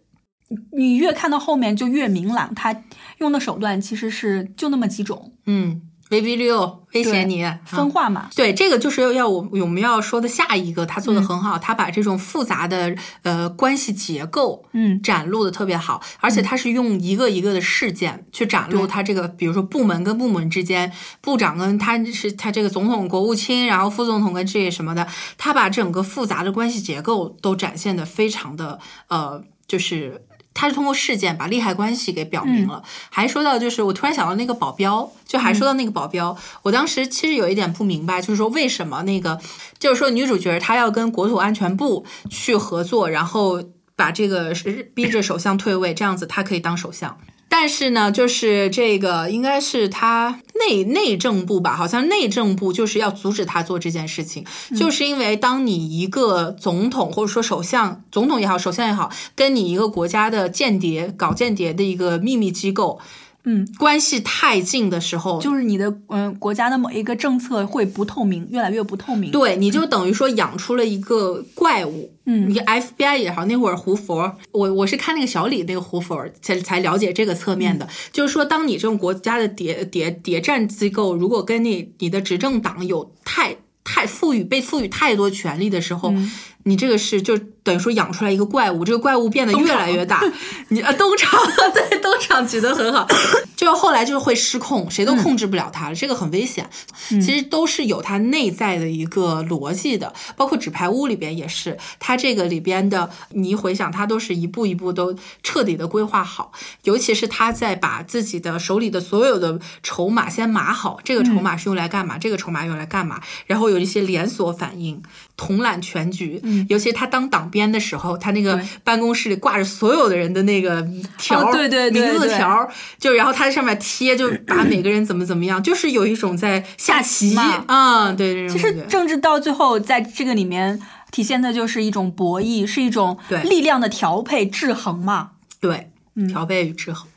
[0.73, 2.83] 你越看到后面就越明朗，他
[3.19, 8.29] 用的手段其实是就那么几种，嗯，威逼利诱，威胁对你，啊分化嘛。
[8.35, 15.01] 对，这个就是要我我们要说的下一个，他做的嗯很好，他把这种复杂的呃关系结构，嗯。
[15.03, 20.91] 展露的特别好，而且他是用一个一个的事件去展露他这个，比如说部门跟部门之间，
[21.21, 32.83] 部长跟他是他这个总统、国务卿，然后副总统跟这些什么的，他把整个复杂的关系结构都展现的非常的呃，就是他是通过事件把利害关系给表明了。
[33.11, 39.39] 还说到就是我突然想到那个保镖，就还说到那个保镖，我当时其实有一点不明白，就是说为什么那个
[39.79, 43.63] 就是说女主角她要跟国土安全部去合作，然后
[43.97, 44.55] 把这个
[44.95, 47.19] 逼着首相退位，这样子她可以当首相。
[47.49, 54.45] 但是呢，就是这个应该是他内内政部吧，好像内政部就是要阻止他做这件事情，
[54.77, 62.99] 就是因为当你一个总统或者说首相，总统也好，首相也好，跟你一个国家的间谍搞间谍的一个秘密机构。
[63.45, 69.31] 嗯，关系太近的时候，就是你的嗯国家的某一个政策会不透明，越来越不透明。
[69.31, 72.11] 对，你就等于说养出了一个怪物。
[72.27, 86.15] 嗯，你 FBI 也好，那会儿胡佛，我我是看那个小李那个胡佛才才了解这个侧面的，就是说，当你这种国家的谍谍谍战机构，如果跟你你的执政党有太太赋予被赋予太多权利的时候。
[86.65, 90.21] 你这个是就等于说养出来一个怪物，这个怪物变得越来越大。
[90.69, 91.41] 你啊，东厂
[91.73, 93.07] 对东厂举得很好，
[93.57, 96.69] 就是后来就是会失控，谁都控制不了它了，这个很危险。
[97.09, 115.03] 其实都是有它内在的一个逻辑的，包括纸牌屋里边也是，它这个里边的你一回想，它都是一步一步都彻底的规划好，尤其是他在把自己的手里的所有的筹码先码好，这个筹码是用来干嘛，这个筹码用来干嘛，然后有一些连锁反应。
[115.37, 120.87] 统揽全局，尤其他当党鞭的时候，他那个办公室里挂着所有的人的那个
[121.19, 127.37] 条，对对名字条，就然后他在上面贴，就把每个人怎么怎么样，就是有一种在下棋
[127.67, 135.91] 啊，对，其实政治到最后在这个里面体现的就是一种博弈，是一种力量的调配制衡嘛，对，
[136.29, 137.09] 调配与制衡。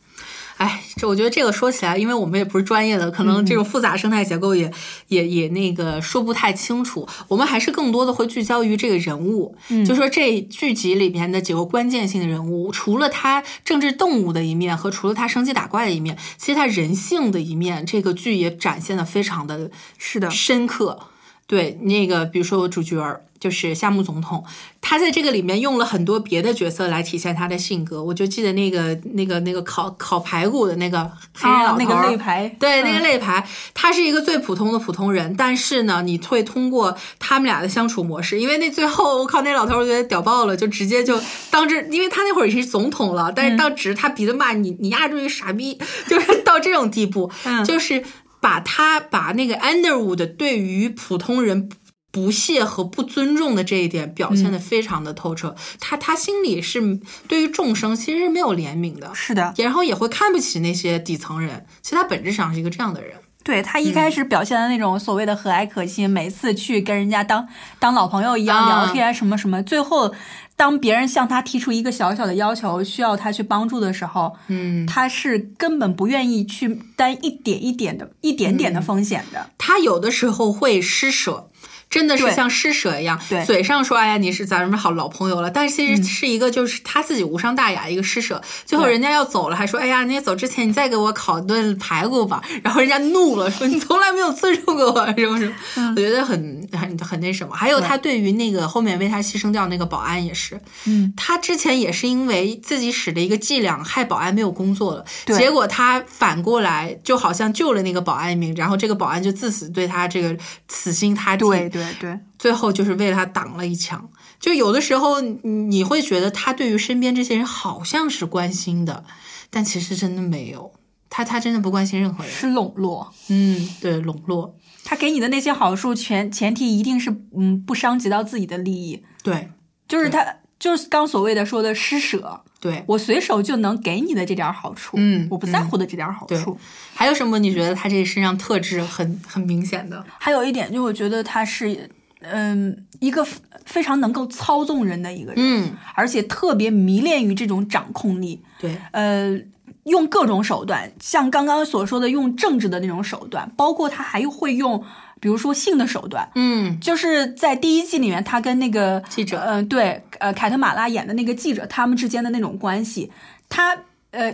[0.58, 4.72] 哎，这我觉得这个说起来，因为我们也不是专业的，可能这种复杂生态结构也
[5.08, 7.08] 也也那个说不太清楚。
[7.28, 21.00] 我们还是更多的会聚焦于这个人物，就说这剧集里面的几个关键性的人物，除了他政治动物的一面和除了他升级打怪的一面，其实他人性的一面，这个剧也展现的非常的是的深刻。
[21.48, 23.24] 对，那个比如说主角儿。
[23.40, 24.44] 就是夏目总统，
[24.82, 28.04] 他在这个里面用了很多别的角色来体现他的性格。
[28.04, 31.04] 我就记得那个、那个、那个烤烤排骨的那个
[31.36, 35.36] 黑人老头，那个肋排，对，那个肋排，他是一个最普通的普通人。
[35.38, 47.32] 但是呢，你会通过他们俩的相处模式，因为那最后我靠，那老头我觉得屌爆了，就直接就当着，因为他那会儿已经是总统了，但是当指着他鼻子骂你，你压住一个傻逼，就是到这种地步，
[47.64, 48.04] 就是
[48.48, 51.70] 把他把那个 Underwood 对于普通人。
[52.10, 63.14] 不屑和不尊重的这一点表现的非常的透彻，他他心里是对于众生其实是没有怜悯的，是的，然后也会看不起那些底层人，其实他本质上是一个这样的人。
[63.44, 70.12] 对他一开始表现的那种所谓的和蔼可亲，每次去跟人家当当老朋友一样聊天什么什么，最后
[70.58, 81.50] 当别人向他提出一个小小的要求，需要他去帮助的时候，嗯，他是根本不愿意去担一点一点的一点点的风险的，他有的时候会施舍。
[81.90, 88.42] 真的是像施舍一样，嘴上说哎呀你是咱们好老朋友了，但是其实是一个就是他自己无伤大雅一个施舍。
[88.66, 92.44] 最后人家要走了，还说哎呀你走之前你再给我烤顿排骨吧。
[92.62, 95.54] 然后人家怒了，说你从来没有尊重过我什么什么。
[95.92, 97.56] 我觉得很很很那什么。
[97.56, 110.36] 还有他对于那个后面为他牺牲掉那个保安也是，嗯，他之前也是因为自己使的一个伎俩害保安没有工作了，结果他反过来就好像救了那个保安一命，然后这个保安就自此对他这个
[110.68, 111.48] 死心塌地。
[111.70, 111.77] 对。
[111.78, 114.10] 对对，最后就是为他挡了一枪。
[114.40, 119.04] 就有的时候你会觉得他对于身边这些人好像是关心的，
[119.50, 120.72] 但其实真的没有。
[121.10, 123.14] 他他真的不关心任何人，是笼络。
[123.30, 124.56] 嗯，对，笼络。
[124.84, 129.04] 他给你的那些好处，前前提一定是嗯不伤及到自己的利益。
[129.24, 129.50] 对，
[129.88, 130.26] 就是他
[130.60, 132.42] 就是刚所谓的说的施舍。
[132.60, 136.58] 对我随手就能给你的这点好处，嗯，我不在乎的这点好处。
[136.94, 137.38] 还有什么？
[137.38, 140.04] 你觉得他这身上特质很很明显的？
[140.18, 141.90] 还有一点，就我觉得他是，
[142.22, 143.26] 嗯，一个
[143.66, 148.42] 非常能够操纵人的一个人，嗯，而且特别迷恋于这种掌控力。
[148.60, 149.40] 对，呃，
[149.84, 154.84] 用各种手段，像刚刚所说的用政治的那种手段，包括他还会用。
[155.20, 163.12] 比如说性的手段，嗯，就是在第一季里面，他跟那个记者，嗯，对，呃，凯特马拉演的那个记者，他们之间的那种关系，
[163.50, 163.76] 他
[164.12, 164.32] 呃，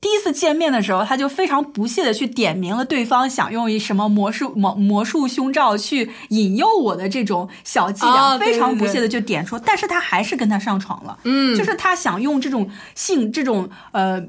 [0.00, 14.22] 第一次见面的时候，他就非常不屑的去点明了对方想用一什么魔术魔魔术胸罩去引诱我的这种小伎俩，非常不屑的就点出，但是他还是跟他上床了，嗯，就是他想用这种性这种呃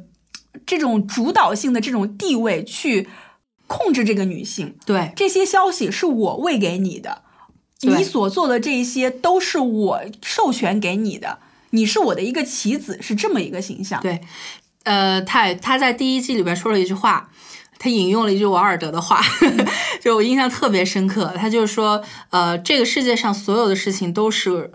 [0.66, 3.08] 这种主导性的这种地位去。
[3.68, 7.22] 控制这个女性，对这些消息是我喂给你的，
[7.82, 11.40] 你所做的这些都是我授权给你的，
[11.72, 14.02] 你是我的一个棋子，是这么一个形象。
[14.02, 14.22] 对，
[14.84, 17.30] 呃，他他在第一季里边说了一句话，
[17.78, 19.22] 他引用了一句瓦尔德的话，
[20.02, 21.34] 就我印象特别深刻。
[21.38, 24.72] 他就是说，呃，这个世界上所有的事情都是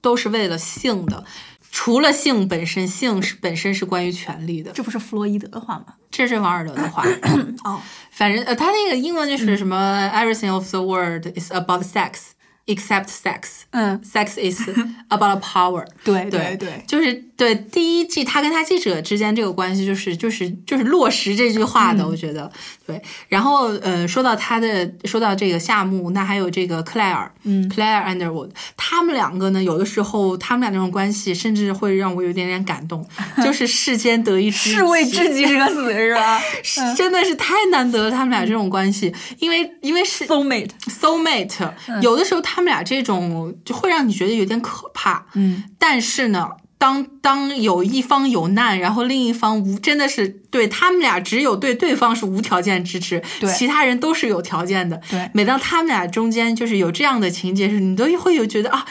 [0.00, 1.24] 都是为了性的，
[1.70, 4.72] 除了性本身，性是本身是关于权力的。
[4.72, 5.94] 这不是弗洛伊德的话吗？
[6.10, 7.04] 这是王尔德的话。
[7.64, 12.32] 哦，反正呃，他那个英文就是什么、Everything of the world is about sex
[12.66, 13.62] except sex。
[13.70, 14.60] 嗯，Sex is
[15.08, 15.86] about power。
[16.04, 22.50] 对对对，就是对第一季他跟他记者之间这个关系，就是就是就是落实这句话的，我觉得
[22.90, 23.02] 对。
[23.28, 33.06] 然后呃，说到他的，说到这个夏目，那还有这个克莱尔，嗯，Claire Underwood，他们两个呢，有的时候他们俩那种关系，甚至会让我有点点感动，
[33.44, 41.70] 就是世间得一知士 为己知己者死是吧 是真的是太难得了，他们俩这种关系，因为因为是？Soul mate，soul mate，、
[42.02, 46.48] 有的时候他们俩这种就会让你觉得有点可怕，嗯，但是呢，
[46.80, 54.98] 当当有一方有难，然后另一方无，真的是对他们俩只有对对方是无条件支持，对其他人都是有条件的。
[55.10, 58.86] 对每当他们俩中间就是有这样的情节时，你都会有觉得啊，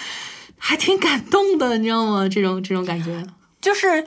[0.60, 2.30] 还挺感动的，你知道吗？
[2.30, 3.26] 这种这种感觉。
[3.60, 4.06] 就是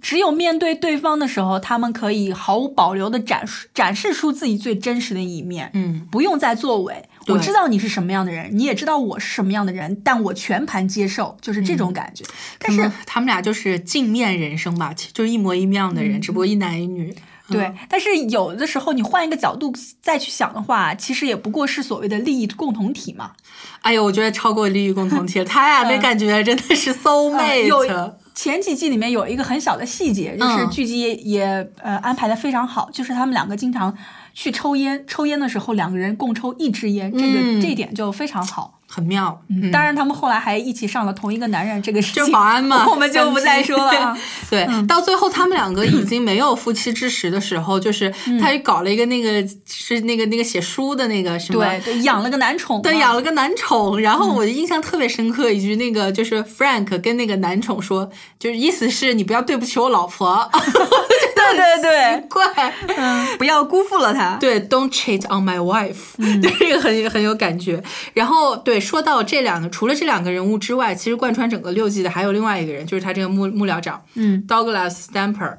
[0.00, 7.04] 只有面对对方的时候，他们可以毫无保留的展示展示出自己最真实的一面，嗯，不用再作伪。
[7.28, 12.24] 对我知道你是什么样的人，你也知道我是什么样的人，但我全盘接受，就是这种感觉。
[12.58, 17.14] 但是他们俩就是镜面人生吧，就是一模一样的人，只不过一男一女。
[17.50, 19.72] 对，但是有的时候你换一个角度
[20.02, 23.32] 再去想的话，其实也不过是所谓的利益共同体嘛。
[23.80, 27.64] 哎呦，我觉得超过利益共同体了，他俩那嗯感觉真的是 soul 呃 mate。
[27.64, 33.96] 有前几季里面有一个很小的细节，就是嗯剧集也,、也呃安排的非常好，就是他们两个经常
[34.40, 38.74] 去抽烟，抽烟的时候两个人共抽一支烟，这个、嗯这一点就非常好。
[38.90, 39.42] 很妙。
[39.50, 44.16] 嗯当然，他们后来还一起上了同一个男人，这个事情就是保安嘛， 我们就不再说了啊。
[44.48, 48.10] 对，到最后他们两个已经没有夫妻之实的时候，就是
[48.40, 51.62] 他搞了一个那个是那个那个写书的那个什么。
[51.64, 58.08] 对对，养了个男宠嘛，对，养了个男宠，然后我印象特别深刻一句，那个就是 Frank 跟那个男宠说，
[58.38, 60.48] 就是意思是你不要对不起我老婆，
[61.54, 64.36] 对对对，怪，嗯，不要辜负了他。
[64.36, 67.82] 对，Don't cheat on my wife，、对这个很很有感觉。
[68.14, 75.56] 然后对，说到这两个，除了这两个人物之外，其实贯穿整个六季的还有另外一个人，就是他这个幕幕僚长，嗯，Douglas Stamper。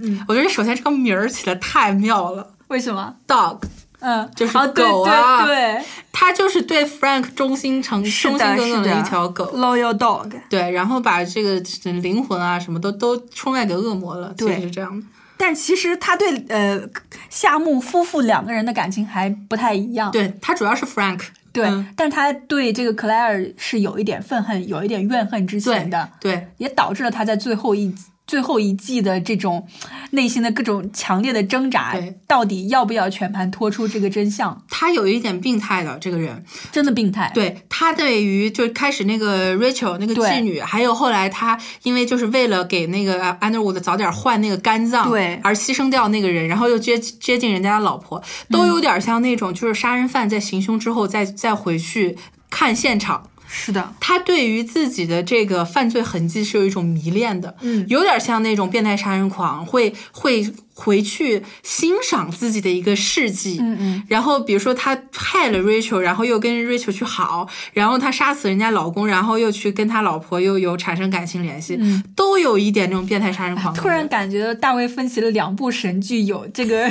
[0.00, 3.58] 嗯，我觉得首先这个名儿起的太妙了为什么？，Dog，
[4.00, 9.44] 嗯，就是狗啊对对，他就是对 Frank 忠心诚是忠心耿耿的，一条狗。
[9.54, 10.32] ，loyal dog。
[10.48, 11.62] 对，然后把这个
[12.00, 15.06] 灵魂啊什么都都出卖给恶魔了，其对实是这样的。
[15.42, 16.80] 但其实他对呃
[17.28, 20.08] 夏目夫妇两个人的感情还不太一样。
[20.12, 21.20] 对他主要是 Frank，
[21.52, 21.92] 对，嗯。
[21.96, 27.92] 但他对这个克莱尔是有一点愤恨，有一点怨恨之情的，对，也导致了他在最后一
[28.32, 29.68] 最后一季的这种
[30.12, 34.64] 内心的各种强烈的挣扎对，到底要不要全盘托出这个真相？
[34.70, 37.30] 他有一点病态的这个人，真的病态。
[37.34, 52.16] 对他对于就开始那个 Rachel 那个妓女，还有后来他因为就是为了给那个 Underwood 早点换那个肝脏，对而牺牲掉那个人，然后又接接近人家的老婆，都有点像那种就是杀人犯在行凶之后再再回去
[52.48, 53.28] 看现场。
[53.54, 57.84] 是的，他对于自己的这个犯罪痕迹是有一种迷恋的，嗯。
[57.86, 72.02] 有点像那种变态杀人狂，会会回去欣赏自己的一个事迹，嗯嗯，然后比如说他害了 Rachel，然后又跟 Rachel 去好，然后他杀死人家老公，然后又去跟他老婆又有产生感情联系，嗯。
[72.16, 73.74] 都有一点这种变态杀人狂。
[73.74, 74.54] 突然感觉。
[74.54, 76.90] 大卫芬奇的两部神剧有这个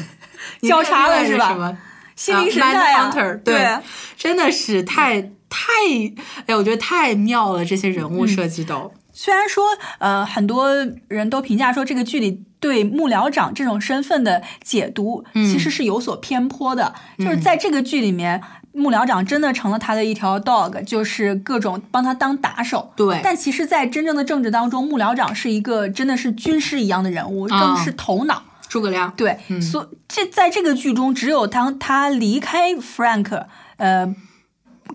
[0.62, 1.48] 交叉了是吧？
[1.48, 1.78] 什么？
[2.16, 3.54] 心灵神啊探呀、Mindhunter，对。
[3.54, 3.78] 对，
[4.16, 5.66] 真的是太太，
[6.46, 8.90] 哎，我觉得太妙了，这些人物设计都。
[9.12, 9.64] 虽然说，
[9.98, 10.70] 呃，很多
[11.08, 18.40] 人都评价说这个剧里对幕僚长这种身份的解读其实是有所偏颇的，就是在这个剧里面。
[18.72, 22.92] 幕僚长真的成了他的一条 dog，就是各种帮他当打手。
[22.94, 28.44] 对但其实，在真正的政治当中，幕僚长是一个真的是军师一样的人物，啊更是头脑。
[28.68, 33.46] 诸葛亮，对，所这在这个剧中，只有当他离开 Frank，
[33.78, 34.14] 呃，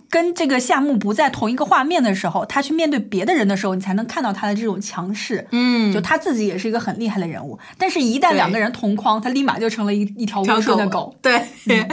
[0.10, 5.48] 跟这个夏目不在同一个画面的时候，他去面对别的人的时候，你才能看到他的这种强势。
[5.52, 11.16] 嗯，就他自己也是一个很厉害的人物，但是一旦两个人同框，他立马就成了一一条条温顺的狗。
[11.22, 11.42] 对，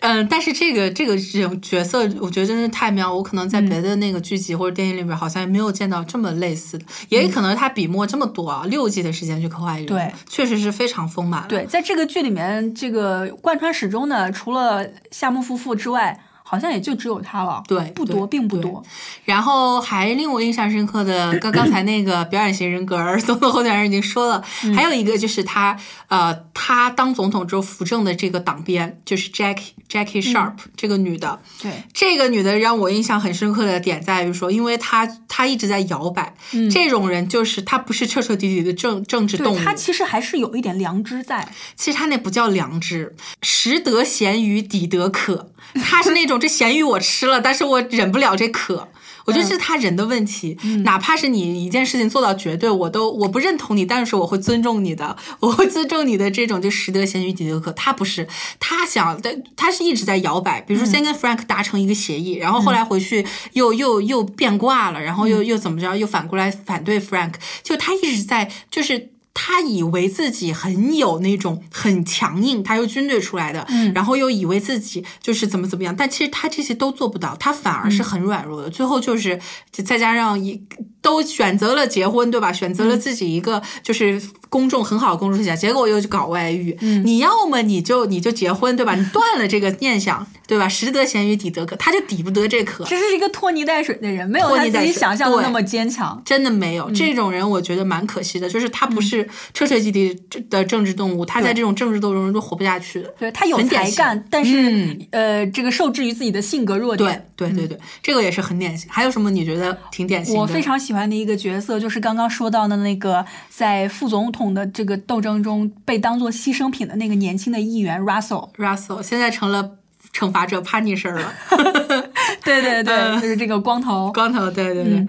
[0.00, 3.12] 嗯、但是这个这个这种角色，我觉得真是太妙。
[3.12, 6.84] 我可能在别的那个剧集或者电影里边，好像也没有见到这么类似的。
[7.08, 18.80] 也可能他笔墨这么多啊，六季的时间去刻画一个人，对确实是非常丰满。，对，在这个剧里面，这个贯穿始终的，除了夏目夫妇之外，好像也就只有他了，对，不多，并不多。
[19.24, 25.76] 然后还令我印象深刻的，刚 刚才那个表演型人格总统候选人已经说了，嗯还有一个就是他
[26.06, 36.32] 呃，他当总统之后扶正的这个党鞭就是 Jackie Jackie Sharp、这个女的，对，这个女的让我印象很深刻的点在于说，因为她她一直在摇摆，
[36.70, 41.48] 这种人就是她不是彻彻底底的政政治动物，她其实还是有一点良知在。
[41.74, 45.50] 其实她那不叫良知，食得咸鱼抵得渴。
[45.82, 48.88] 他是那种这咸鱼我吃了，但是我忍不了这渴。
[49.24, 57.72] 我觉得这是他人的问题，哪怕是你一件事情做到绝对，我都我不认同你，但是我会尊重你的， 我会尊重你的这种就食得咸鱼抵得渴。
[57.72, 58.28] 他不是，
[58.60, 67.32] 他想的，他是一直在摇摆，比如说先跟 Frank 达成一个协议，然后后来回去又又又变卦了，然后又又怎么着，又反过来反对 Frank，
[67.64, 69.10] 就他一直在就是。
[69.38, 78.70] 他以为自己很有那种很强硬，他又军队出来的，然后又以为自己就是怎么怎么样，但其实他这些都做不到，他反而是很软弱的。
[78.70, 79.38] 最后就是
[79.70, 80.62] 再加上一
[81.02, 82.50] 都选择了结婚，对吧？
[82.50, 86.74] 选择了自己一个就是公众很好的公众形象，结果又去搞外遇。
[87.04, 88.94] 你要么你就你就结婚，对吧？
[88.94, 90.68] 你断了这个念想，对吧？
[90.68, 92.84] 食得咸鱼抵得渴，他就抵不得这渴。
[92.84, 96.20] 这是一个拖泥带水的人，没有他自己想象的那么坚强。
[96.24, 98.48] 真的没有、这种人，我觉得蛮可惜的。
[98.48, 100.16] 就是他不是彻彻底底
[100.48, 103.12] 的政治动物，他在这种政治斗争中都活不下去的。
[103.18, 107.26] 对他有才干，但是、嗯呃，这个受制于自己的性格弱对点。
[107.34, 108.88] 对对对，这个也是很典型。
[108.90, 110.40] 还有什么你觉得挺典型的？
[110.40, 118.50] 我非常喜欢的一个角色，就是刚刚说到的那个在副总统的这个斗争中被当做牺牲品的那个年轻的议员 Russell。
[118.56, 119.78] Russell 现在成了
[120.16, 121.34] 惩罚者 Punisher 了，
[122.42, 124.10] 对对对，嗯就是这个光头。
[124.14, 125.08] 光头，对对对，嗯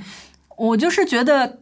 [0.57, 1.59] 我就是觉得，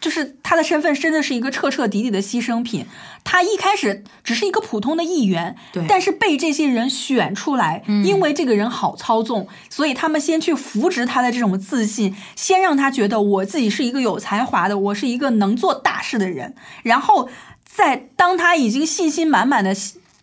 [0.00, 2.86] 就是他的身份真的是一个彻彻底底的牺牲品。
[3.24, 17.28] 他一开始只是一个普通的议员，对但是被这些人选出来，因为这个人好操纵，所以他们先去扶植他的这种自信，先让他觉得我自己是一个有才华的，我是一个能做大事的人，然后
[17.64, 19.74] 在当他已经信心满满的。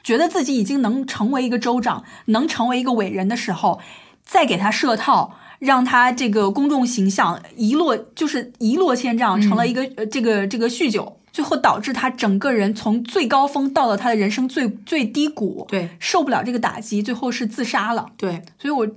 [0.03, 3.79] 觉得自己已经能成为一个州长，能成为一个伟人的时候，
[4.23, 15.89] 再给他设套，让他这个公众形象一落就是一落千丈，成了一个、呃这个这个酗酒，最后导致他整个人从最高峰到了他的人生最最低谷，对。
[15.99, 18.07] 受不了这个打击，最后是自杀了。
[18.17, 18.87] 对，所以我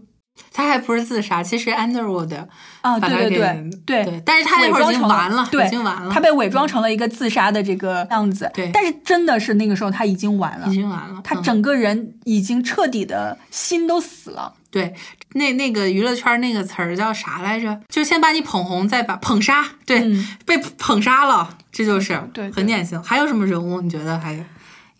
[0.52, 2.48] 他还不是自杀，其实 Underwood 对
[3.00, 14.52] 对对对对，但是他那会儿已经完了，对，已经完了，他被伪装成了一个自杀的这个样子，对但是真的是那个时候他已经完了已，经完了，嗯他整个人已经彻底的心都死了。
[14.70, 14.92] 对，
[15.34, 17.80] 那那个娱乐圈那个词儿叫啥来着？
[17.88, 23.00] 就先把你捧红，再把捧杀，对，嗯被捧杀了，这就是对对很典型。
[23.02, 23.80] 还有什么人物？
[23.80, 24.34] 你觉得还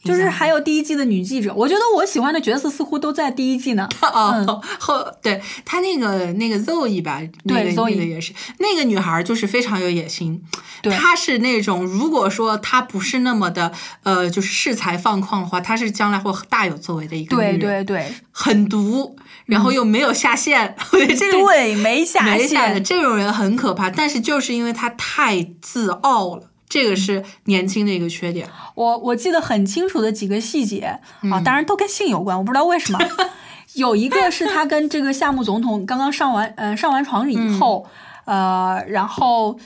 [0.05, 3.89] 就是还有第一季的女记者，我觉得我喜欢的角色似乎都在第一季呢。
[4.03, 10.43] 哦，后对他那个那个 Zoe 吧，那个对 Zoe 那个也是那个女孩，就是非常有野心。
[10.83, 22.81] 对她是那种如果说她不是那么的呃，就是恃才放旷的话，她是将来会大有作为的一个对女人，对对很毒，然后又没有下限， 我觉得这个对，没下没下的。
[22.81, 28.49] 这种人很可怕，但是就是因为他太自傲了，这个是年轻的一个缺点。
[28.75, 32.99] 我我记得很清楚的几个细节嗯啊，当然都跟性有关，我不知道为什么。
[33.75, 37.87] 有一个是他跟这个夏目总统刚刚上完呃上完床以后，
[38.25, 39.57] 嗯呃，然后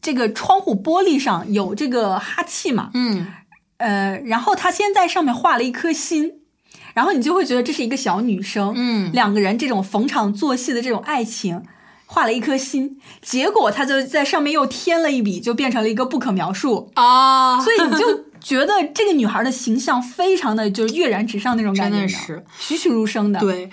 [0.00, 3.26] 这个窗户玻璃上有这个哈气嘛，嗯，
[3.76, 6.40] 呃，然后他先在上面画了一颗心，
[6.94, 11.62] 然后你就会觉得这是一个小女生，嗯两个人这种逢场作戏的这种爱情，
[12.14, 22.44] 画了一颗心，结果他就在上面又添了一笔，就变成了一个不可描述，啊，所以你就觉得这个女孩的形象非常的就是跃然纸上那种感觉，真的是。
[22.56, 23.68] 栩栩如生的，对，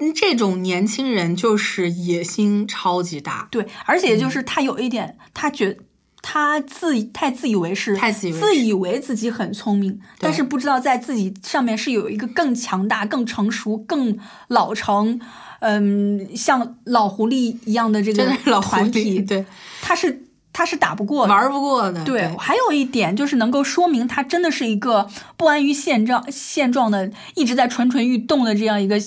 [0.00, 3.46] 嗯这种年轻人就是野心超级大。
[3.52, 5.78] 对，而且就是他有一点，他觉
[6.20, 8.44] 他自太自以为是，太自以为是。
[8.44, 14.18] 自以为自己很聪明，但是不知道在自己上面是有一个更强大、更成熟、更
[14.48, 15.20] 老成，
[15.66, 19.42] 嗯，像老狐狸一样的这个老团体，对，
[19.80, 21.32] 他是他是打不过的。
[21.32, 25.08] 玩不过的，对，还有一点就是能够说明他真的是一个
[25.38, 29.00] 不安于现状、现状的，一直在蠢蠢欲动的这样一个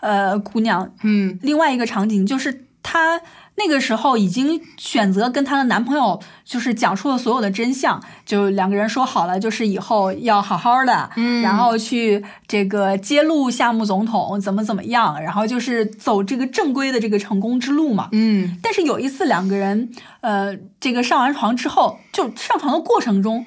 [0.00, 0.92] 呃姑娘。
[1.02, 3.22] 嗯，另外一个场景就是她
[3.56, 18.08] 那个时候已经选择跟她的男朋友就是讲述了所有的真相，就两个人说好了，就是以后要好好的，嗯然后去这个揭露夏目总统怎么怎么样，然后就是走这个正规的这个成功之路嘛。
[18.12, 19.90] 嗯，但是有一次两个人，
[20.22, 23.44] 呃，这个上完床之后，就上床的过程中，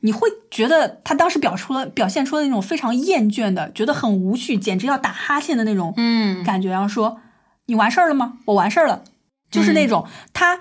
[0.00, 6.70] 你会觉得他当时表出了表现出了那种非常厌倦的，觉得很无趣，简直要打哈欠的那种嗯感觉。
[6.70, 7.18] 然后说
[7.66, 8.34] ：“你完事儿了吗？
[8.46, 9.02] 我完事儿了。”
[9.50, 10.58] 就是那种他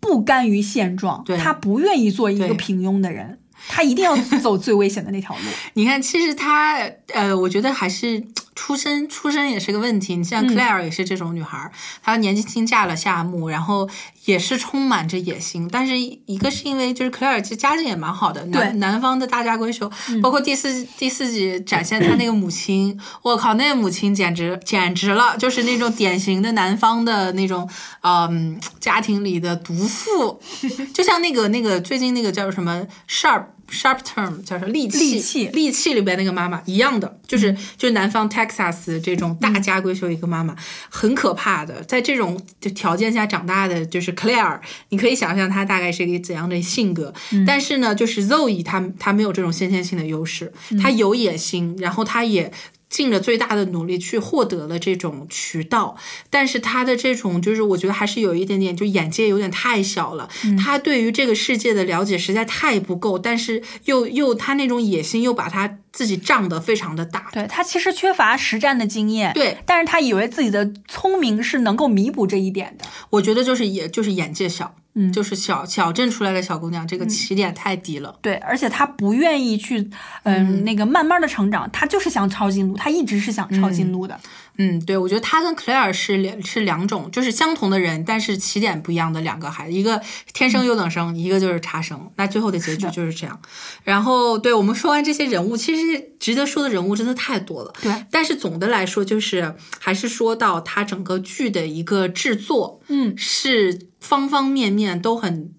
[0.00, 5.42] 不甘于现状，对他不愿意做一个平庸的人，他一定要走最危险的那条路。
[5.74, 6.78] 你看，其实他
[7.12, 8.22] 呃，我觉得还是
[8.54, 10.16] 出身出身也是个问题。
[10.16, 11.70] 你像 Claire 也是这种女孩儿，
[12.02, 13.88] 她年纪轻嫁了夏目，然后
[14.24, 15.68] 也是充满着野心。
[15.70, 19.90] 但是一个是因为就是 Claire 其实家境也蛮好的，对南南方的大家闺秀，
[20.22, 27.68] 包括第四第四集展现她那个母亲，我靠，那个母亲简直简直了，就是那种典型的南方的那种
[28.02, 30.40] 嗯家庭里的毒妇，
[30.94, 33.46] 就像那个那个最近那个叫什么 Sharp。
[33.70, 34.98] Sharp term 叫什么利器？
[34.98, 40.54] 利器利器里边那个妈妈一样的，就是、就是南方 Texas 这种大家闺秀一个妈妈，
[40.88, 41.82] 很可怕的。
[41.84, 44.60] 在这种就条件下长大的，就是 Claire，
[44.90, 47.12] 你可以想象她大概是一个怎样的性格。
[47.46, 50.52] 但是呢，就是 Zoe 她她没有这种先天性的优势，
[50.82, 52.52] 她有野心，然后她也。
[52.94, 55.96] 尽了最大的努力去获得了这种渠道，
[56.30, 72.84] 但是他的这种就是我觉得还是有一点点就眼界有点太小了，他对于这个世界的了解实在太不够，但是又又他那种野心又把他自己仗得非常的大，对他其实缺乏实战的经验，对，但是他以为自己的聪明是能够弥补这一点的。
[73.10, 78.18] 我觉得就是也就是眼界小，嗯就是小小镇出来的小姑娘，这个起点太低了。
[78.20, 79.88] 对，而且她不愿意去，
[80.24, 84.18] 嗯，那个慢慢的成长，她就是想抄近路，她一直是想抄近路的。
[84.53, 84.53] 嗯，
[84.86, 90.00] 对，我觉得他跟 Claire 是两是两种，就是相同的人，但是起点不一样的两个孩子，一个
[90.32, 92.10] 天生优等生，一个就是差生。
[92.16, 93.40] 那最后的结局就是这样。
[93.82, 97.72] 然后，对我们说完这些人物，其实值得说的人物真的太多了。
[97.82, 105.52] 对，但是总的来说，就是还是说到他整个剧的一个制作，嗯，是方方面面都很。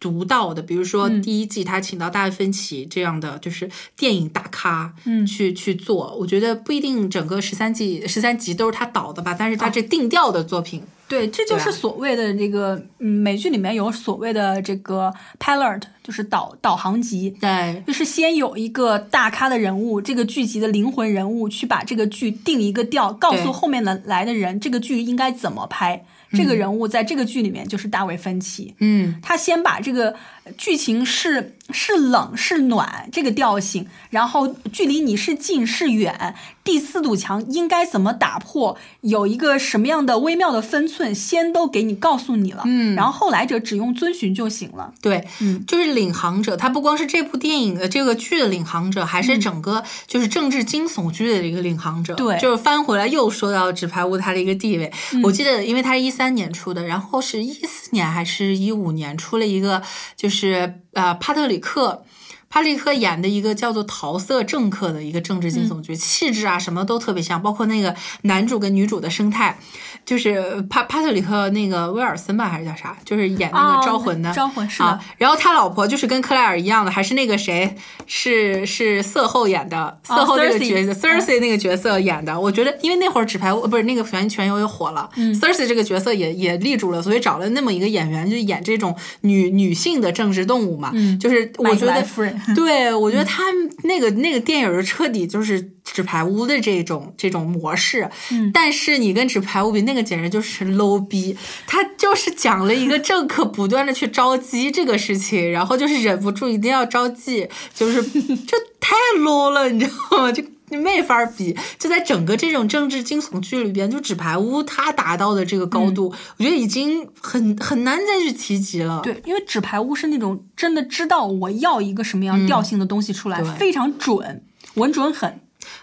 [0.00, 17.28] 独到的，比如说嗯第一季他请到大卫芬奇这样的就是电影大咖，嗯去去做，我觉得不一定整个十三季十三集都是他导的吧，但是他这定调的作品，对，这就是所谓的这个，嗯，美剧里面有所谓的这个 pilot，就是导导航集。
[17.38, 26.06] 对就是先有一个大咖的人物，这个剧集的灵魂人物，去把这个剧定一个调，告诉后面的来的人，这个剧应该怎么拍。
[26.32, 30.14] 这个人物在这个剧里面就是大卫芬奇，嗯，他先把这个
[30.56, 36.34] 剧情是是冷是暖这个调性，然后距离你是近是远，
[36.64, 44.92] 第四堵墙应该怎么打破，有一个什么样的微妙的分寸，先都给你告诉你了，嗯然后后来者只用遵循就行了。
[45.00, 52.14] 对，嗯，就是领航者，他不光是这部电影的这个剧的领航者，还是整个就是政治惊悚剧的一个领航者。
[52.14, 54.92] 嗯对就是翻回来又说到纸牌屋它的一个地位。
[55.12, 59.82] 嗯我记得，因为它是一三年出的，然后是一四年还是一五年出了一个，
[60.16, 62.04] 就是是呃帕特里克。
[62.50, 69.56] 帕特里克演的一个叫做桃色政客的一个政治惊嗯悚剧，气质啊什么都特别像，包括那个男主跟女主的生态，
[70.04, 72.98] 就是帕帕特里克那个威尔森吧，还是叫啥？
[73.04, 77.76] 就是演那个招魂的，哦招魂是的啊，然后他老婆就是跟克莱尔一样的，还是那个谁，
[78.08, 82.38] 是是色后演的，色后那个角色、Thursy 那个角色演的。
[82.40, 90.90] 我觉得，因为那会儿纸牌屋不是那个全全游也火了、，Thursy 这个角色也也立住了，所以找了那么一个演员，就演这种女女性的政治动物嘛。
[90.94, 93.44] 嗯就是我觉得夫人对，我觉得他
[93.84, 101.36] 那个那个电影就彻底就是纸牌屋的这种这种模式，嗯但是你跟纸牌屋比，那个简直就是 low 逼，
[101.66, 108.02] 他就是讲了一个政客不断的去招妓这个事情，然后就是忍不住一定要招妓，就是
[108.46, 110.32] 这太 low 了，你知道吗？
[110.32, 110.42] 就。
[110.70, 119.00] 你没法比，就在整个这种政治惊悚剧里边，就纸牌屋它达到的这个高度，我觉得已经很很难再去提及了。
[119.02, 124.42] 对，因为纸牌屋是那种真的知道我要一个什么样调性的东西出来，嗯非常准，
[124.74, 125.40] 稳准狠。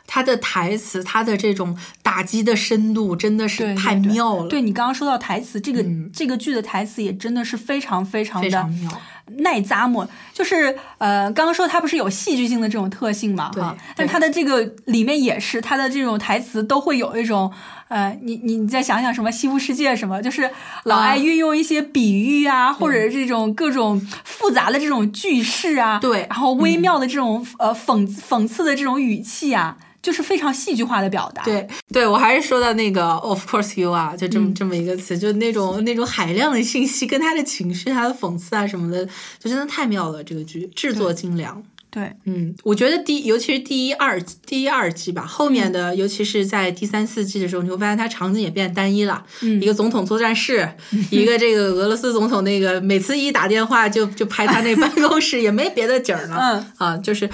[0.07, 9.01] 他的台词，他的这种打击的深度真的是对，太妙了，对你刚刚说到台词，这个、嗯这个剧的台词也真的是非常非常的非常妙。
[9.39, 10.07] 耐咂摸。
[10.33, 17.51] 就是呃，刚刚说它不是有戏剧性的这种特性嘛，对哈，对但它的这个里面也是它的这种台词都会有一种
[17.87, 20.49] 呃，你你你再想想什么西部世界什么，就是
[20.83, 29.77] 老爱啊运用一些比喻啊，或者是这种各种复杂的这种句式啊，对然后微妙的这种、呃讽讽刺的这种语气啊。
[30.07, 39.05] 就是非常戏剧化的表达，对对，我还是说到那个 of course you 啊，就这么、嗯这么一个词，就那种那种海量的信息跟他的情绪、他的讽刺啊什么的，
[39.37, 40.23] 就真的太妙了。
[40.23, 49.25] 这个剧制作精良，对，嗯，我觉得第，尤其是第一二第一二季吧，后面的，尤其是在第三四季的时候，你会发现它场景也变单一了。
[49.41, 50.69] 嗯一个总统作战室，
[51.11, 56.37] 一个这个俄罗斯总统那个，每次一打电话就就拍他那办公室，也没别的景儿了。
[56.39, 57.29] 嗯啊，就是。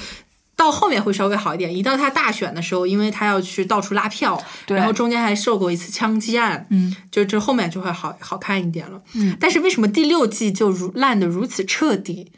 [0.55, 9.01] 到后面会稍微好一点，一到他大选的时候，因为他要去到处拉票，然后中间还受过一次枪击案，嗯，就这后面就会好好看一点了。
[9.15, 12.31] 嗯，但是为什么第六季就如烂的如此彻底？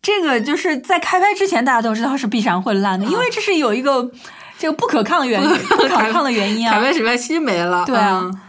[0.00, 4.10] 这个就是在开拍之前大家都知道是必然会烂的，因为这是有一个
[4.58, 6.74] 这个不可抗的原因， 不可抗的原因啊。
[6.74, 8.40] 凯文史派西没了，对啊嗯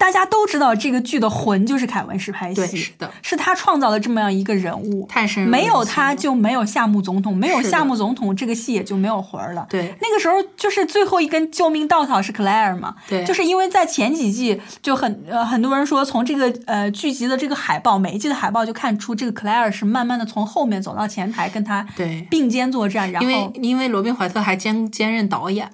[0.00, 9.66] 大家都知道这个剧的魂就是凯文史派对，西，是的，是他创造了这么样一个人物，太深入没有他就没有夏目总统，没有夏目总统这个戏也就没有魂儿了。
[9.68, 9.94] 对。
[10.00, 13.22] 那个时候就是最后一根救命稻草是 Claire 嘛，对。
[13.26, 22.26] 就是因为在前几季就很呃很多人说从这个呃剧集的这个海报，每一季的海报就看出这个 Claire 是慢慢的从后面走到前台跟他对。
[22.30, 23.52] 并肩作战，然因为后。
[23.60, 25.70] 因为罗宾怀特还兼兼任导演，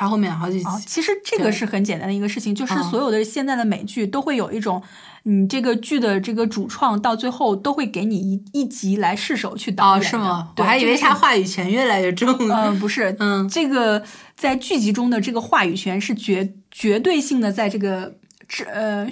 [0.00, 4.82] 他后面好几集、啊，其实这个是很简单的一个事情，就是嗯所有的现在的美剧都会有一种，
[5.24, 10.08] 你这个剧的这个主创到最后都会给你一一集来试手去导哦，演的。
[10.08, 10.52] 是吗？
[10.56, 12.70] 我还以为他话语权越来越重了。
[12.70, 14.02] 嗯， 不是，嗯这个
[14.34, 18.14] 在剧集中的这个话语权是绝绝对性的，在这个
[18.48, 19.06] 这呃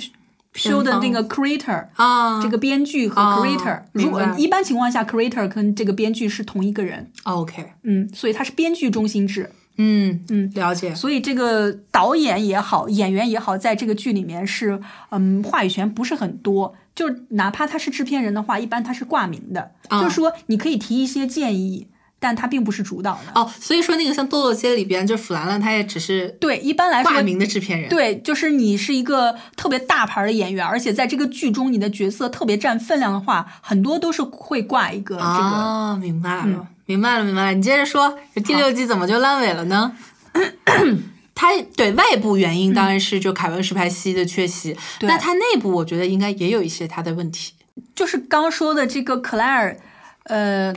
[0.55, 1.89] show 的那个 creator。
[1.97, 10.95] 啊，这个编剧和哦 creator，、如果一般情况下，creator 跟这个编剧是同一个人，OK，嗯，所以它是编剧中心制，嗯嗯，了解。
[10.95, 16.75] 所以这个导演也好，演员也好，在这个剧里面是，嗯，话语权不是很多。
[16.95, 21.87] 就哪怕他是制片人的话，一般他是挂名的，啊就是说你可以提一些建议，
[22.21, 23.33] 但他并不是主导的。
[23.41, 27.89] 哦，所以说那个像《堕落街》里边，就弗兰兰，他也只是对，一般来说挂，名的制片人。
[27.89, 35.27] 对，就是你是一个特别大牌的演员，而且在这个剧中你的角色特别占分量的话，很多都是会挂一个这个。
[35.27, 37.55] 啊，明白了，明白了，明白了。
[37.55, 39.97] 你接着说，这第六季怎么就烂尾了呢？
[41.35, 47.53] 它对外部原因当然是就凯文史派西的缺席，对那它内部我觉得应该也有一些它的问题。
[47.95, 49.77] 就是刚说的这个 Claire，
[50.25, 50.75] 呃，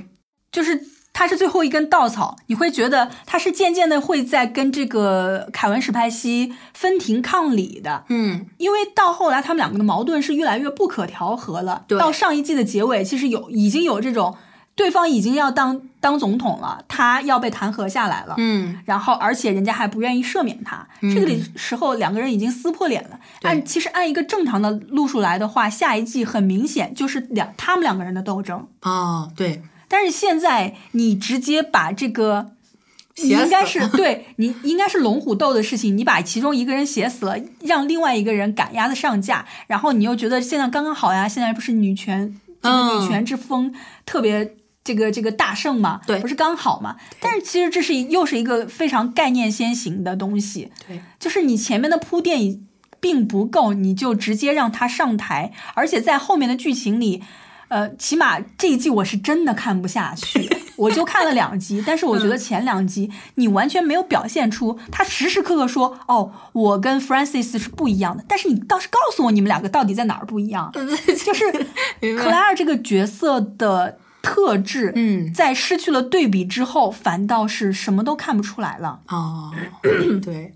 [0.52, 0.80] 就是
[1.14, 11.84] 他是最后一根稻草，你会觉得他是渐渐的会在跟这个凯文史派西分庭抗礼的，嗯，因为到后来他们两个的矛盾是越来越不可调和了。
[11.88, 12.00] 对。
[12.00, 14.36] 到上一季的结尾，其实有已经有这种
[14.74, 23.20] 对方已经要当当总统了，他要被弹劾下来了，嗯，然后而且人家还不愿意赦免他，这个里时候两个人已经撕破脸了。
[23.42, 28.66] 按其实按一个正常的路数来的话，下一季很明显就是两他们两个人的斗争。
[28.82, 29.62] 哦，对，
[29.92, 32.54] 但是现在你直接把这个，
[33.18, 43.76] 你应该是对你应该是龙虎斗的事情，你把其中一个人写死了，让另外一个人赶鸭子上架，然后你又觉得现在刚刚好呀，现在不是女权这个嗯女权之风
[44.06, 44.56] 特别。
[44.84, 46.98] 这个这个大胜嘛，对不是刚好嘛？
[47.20, 52.64] 但是其实这是又是一个非常概念先行的东西，对，就是你前面的铺垫已
[53.00, 57.22] 并不够，你就直接让他上台，而且在后面的剧情里，
[57.72, 71.50] 呃，起码这一季我是真的看不下去， 我就看了两集，但是我觉得前两集你完全没有表现出他时时刻刻说哦，我跟 Francis 是不一样的，但是你倒是告诉我你们两个到底在哪儿不一样， 就是
[72.18, 79.00] 克莱尔这个角色的特质，嗯，在失去了对比之后，反倒是什么都看不出来了。
[79.08, 79.50] 哦，
[80.22, 80.54] 对，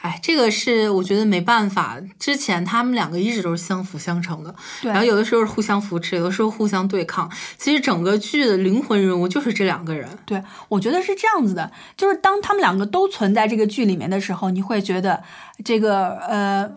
[0.00, 1.98] 哎，这个是我觉得没办法。
[2.18, 7.30] 之前他们两个一直都是相辅相成的，对然后有的时候是互相扶持，有的时候互相对抗。
[7.58, 10.08] 其实整个剧的灵魂人物就是这两个人。
[10.24, 15.22] 对，我觉得是这样子的，就是当他们两个都存在这个剧里面的时候，你会觉得
[15.62, 16.70] 这个呃，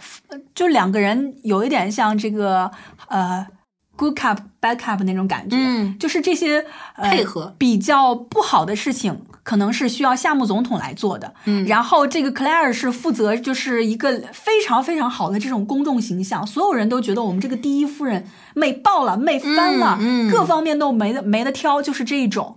[0.54, 2.70] 就两个人有一点像这个
[3.08, 3.48] 呃
[3.96, 5.98] ，good cup bad cup 那种感觉，嗯。
[6.00, 6.66] 就是这些、
[6.96, 7.56] 呃、配合。
[7.58, 9.22] 比较不好的事情。
[9.44, 11.66] 可能是需要夏目总统来做的，嗯。
[11.66, 20.32] 然后这个 Claire 是负责就是一个非常非常好的这种公众形象，所有人都觉得我们这个第一夫人美爆了，美翻了，嗯嗯。
[20.32, 22.56] 各方面都没得没得挑，就是这一种。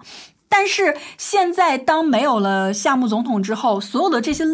[0.49, 4.45] 但是现在当没有了夏目总统之后，所有的这些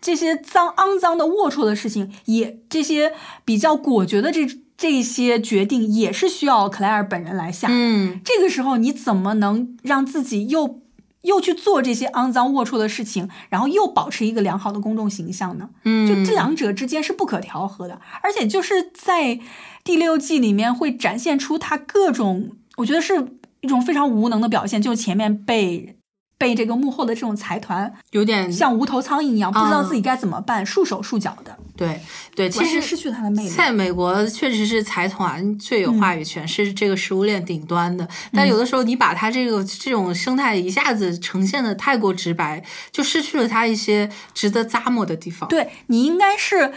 [0.00, 3.12] 这些脏肮脏的龌龊的事情，也这些
[3.44, 4.44] 比较果决的这
[4.80, 7.68] 这些决定，也是需要克莱尔本人来下。
[7.70, 10.80] 嗯，这个时候你怎么能让自己又
[11.20, 15.68] 又去做这些肮脏龌龊的事情，然后又保持一个良好的公众形象呢？
[15.84, 19.38] 嗯，就这两者之间是不可调和的，而且就是在
[19.84, 25.94] 第六季里面会展现出他各种，我觉得是一种非常无能的表现，就前面被
[26.40, 31.54] 被这个幕后的这种财团有点像无头苍蝇一样，不知道自己该怎么办，束手束脚的。
[31.76, 32.00] 对
[32.34, 33.50] 对，其实失去他的魅力。
[33.50, 38.08] 在美国，确实是财团最有话语权，是这个食物链顶端的。
[38.32, 45.46] 但有的时候，你把它这个这种生态一下子呈现的太过直白，就失去了它一些值得咂摸的地方。
[45.50, 46.72] 对你应该是。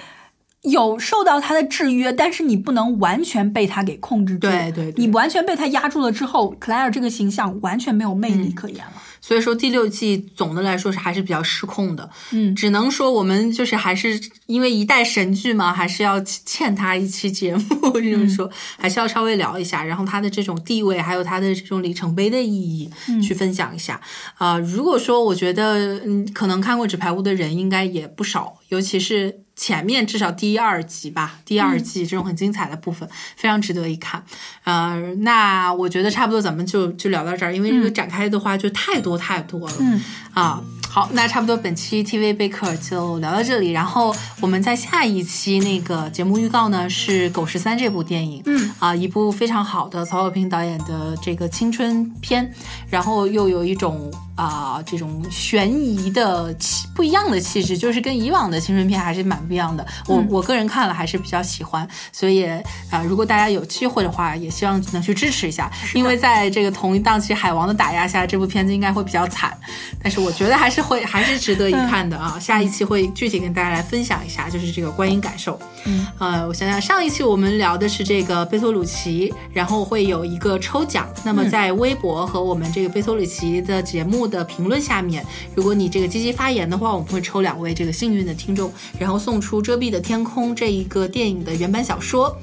[0.63, 4.47] 有受到他的制约，但是你不能完全被他给控制住。
[4.47, 8.93] 对对，你完全被他压住了之后，克莱尔这个形象完全没有魅力可言了。
[9.25, 12.09] 所以说第六季总的来说是还是比较失控的。
[12.31, 22.89] 嗯，只能说我们就是还是因为一代神剧嘛，还是要欠他一期节目，这 么说还是要稍微聊一下，然后他的这种地位，还有他的这种里程碑的意义
[23.21, 24.01] 去分享一下。
[24.37, 29.39] 啊，如果说我觉得嗯，可能看过《纸牌屋》的人应该也不少，尤其是。
[29.55, 34.25] 前面至少第一二集吧，第二季这种很精彩的部分非常值得一看。
[34.63, 39.75] 呃，那我觉得差不多，咱们就就聊到这儿，因为这个展开的话就太多太多了。
[39.79, 40.01] 嗯
[40.33, 40.59] 啊。
[40.93, 43.71] 好，那差不多本期 TV 贝克就聊到这里。
[43.71, 52.53] 然后我们在下一期那个节目预告呢是《狗十三》这部电影，嗯啊，一部非常好的曹保平导演的这个青春片，
[52.87, 59.83] 然后又有一种啊这种悬疑的气不一样的气质，就是跟以往的青春片还是蛮不一样的。
[60.05, 62.45] 我我个人看了还是比较喜欢，所以
[62.91, 69.57] 啊，如果大家有机会的话，也希望能去支持一下，因为在这个同一档期海王的打压下，这部片子应该会比较惨，
[69.99, 70.82] 但是我觉得还是。
[70.83, 72.37] 会还是值得一看的啊！
[72.39, 75.57] 下一期会具体跟大家来分享一下，就是这个观影感受。
[75.85, 81.07] 嗯，呃，我想想，上一期我们聊的是这个贝托鲁奇，然后会有一个抽奖。
[81.23, 85.25] 那么在微博和我们这个贝托鲁奇的节目的评论下面，
[85.55, 92.35] 如果你这个积极发言的话，我们会抽两位这个幸运的听众，然后送出《遮蔽的天空》这一个电影的原版小说。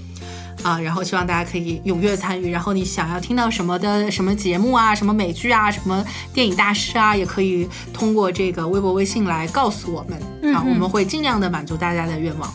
[0.62, 2.50] 啊，然后希望大家可以踊跃参与。
[2.50, 12.52] 然后你想要听到什么的什么节目啊，什么美剧啊，什么电影大师啊，也可以通过这个微博、微信来告诉我们啊，我们会尽量的满足大家的愿望。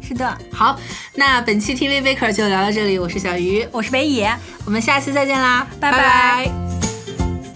[0.00, 0.78] 是的，好，
[1.14, 2.98] 那本期 TV Baker 就聊到这里。
[2.98, 4.34] 我是小鱼，我是北野，
[4.64, 6.50] 我们下期再见啦，拜拜。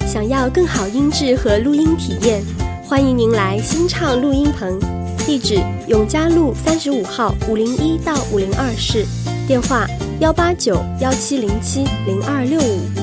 [0.06, 2.42] 想要更好音质和录音体验，
[2.84, 4.78] 欢迎您来新唱录音棚，
[5.24, 9.06] 地址永嘉路三十五号五零一到五零二室。
[9.52, 9.86] 电话：
[10.20, 13.01] 幺八九幺七零七零二六五。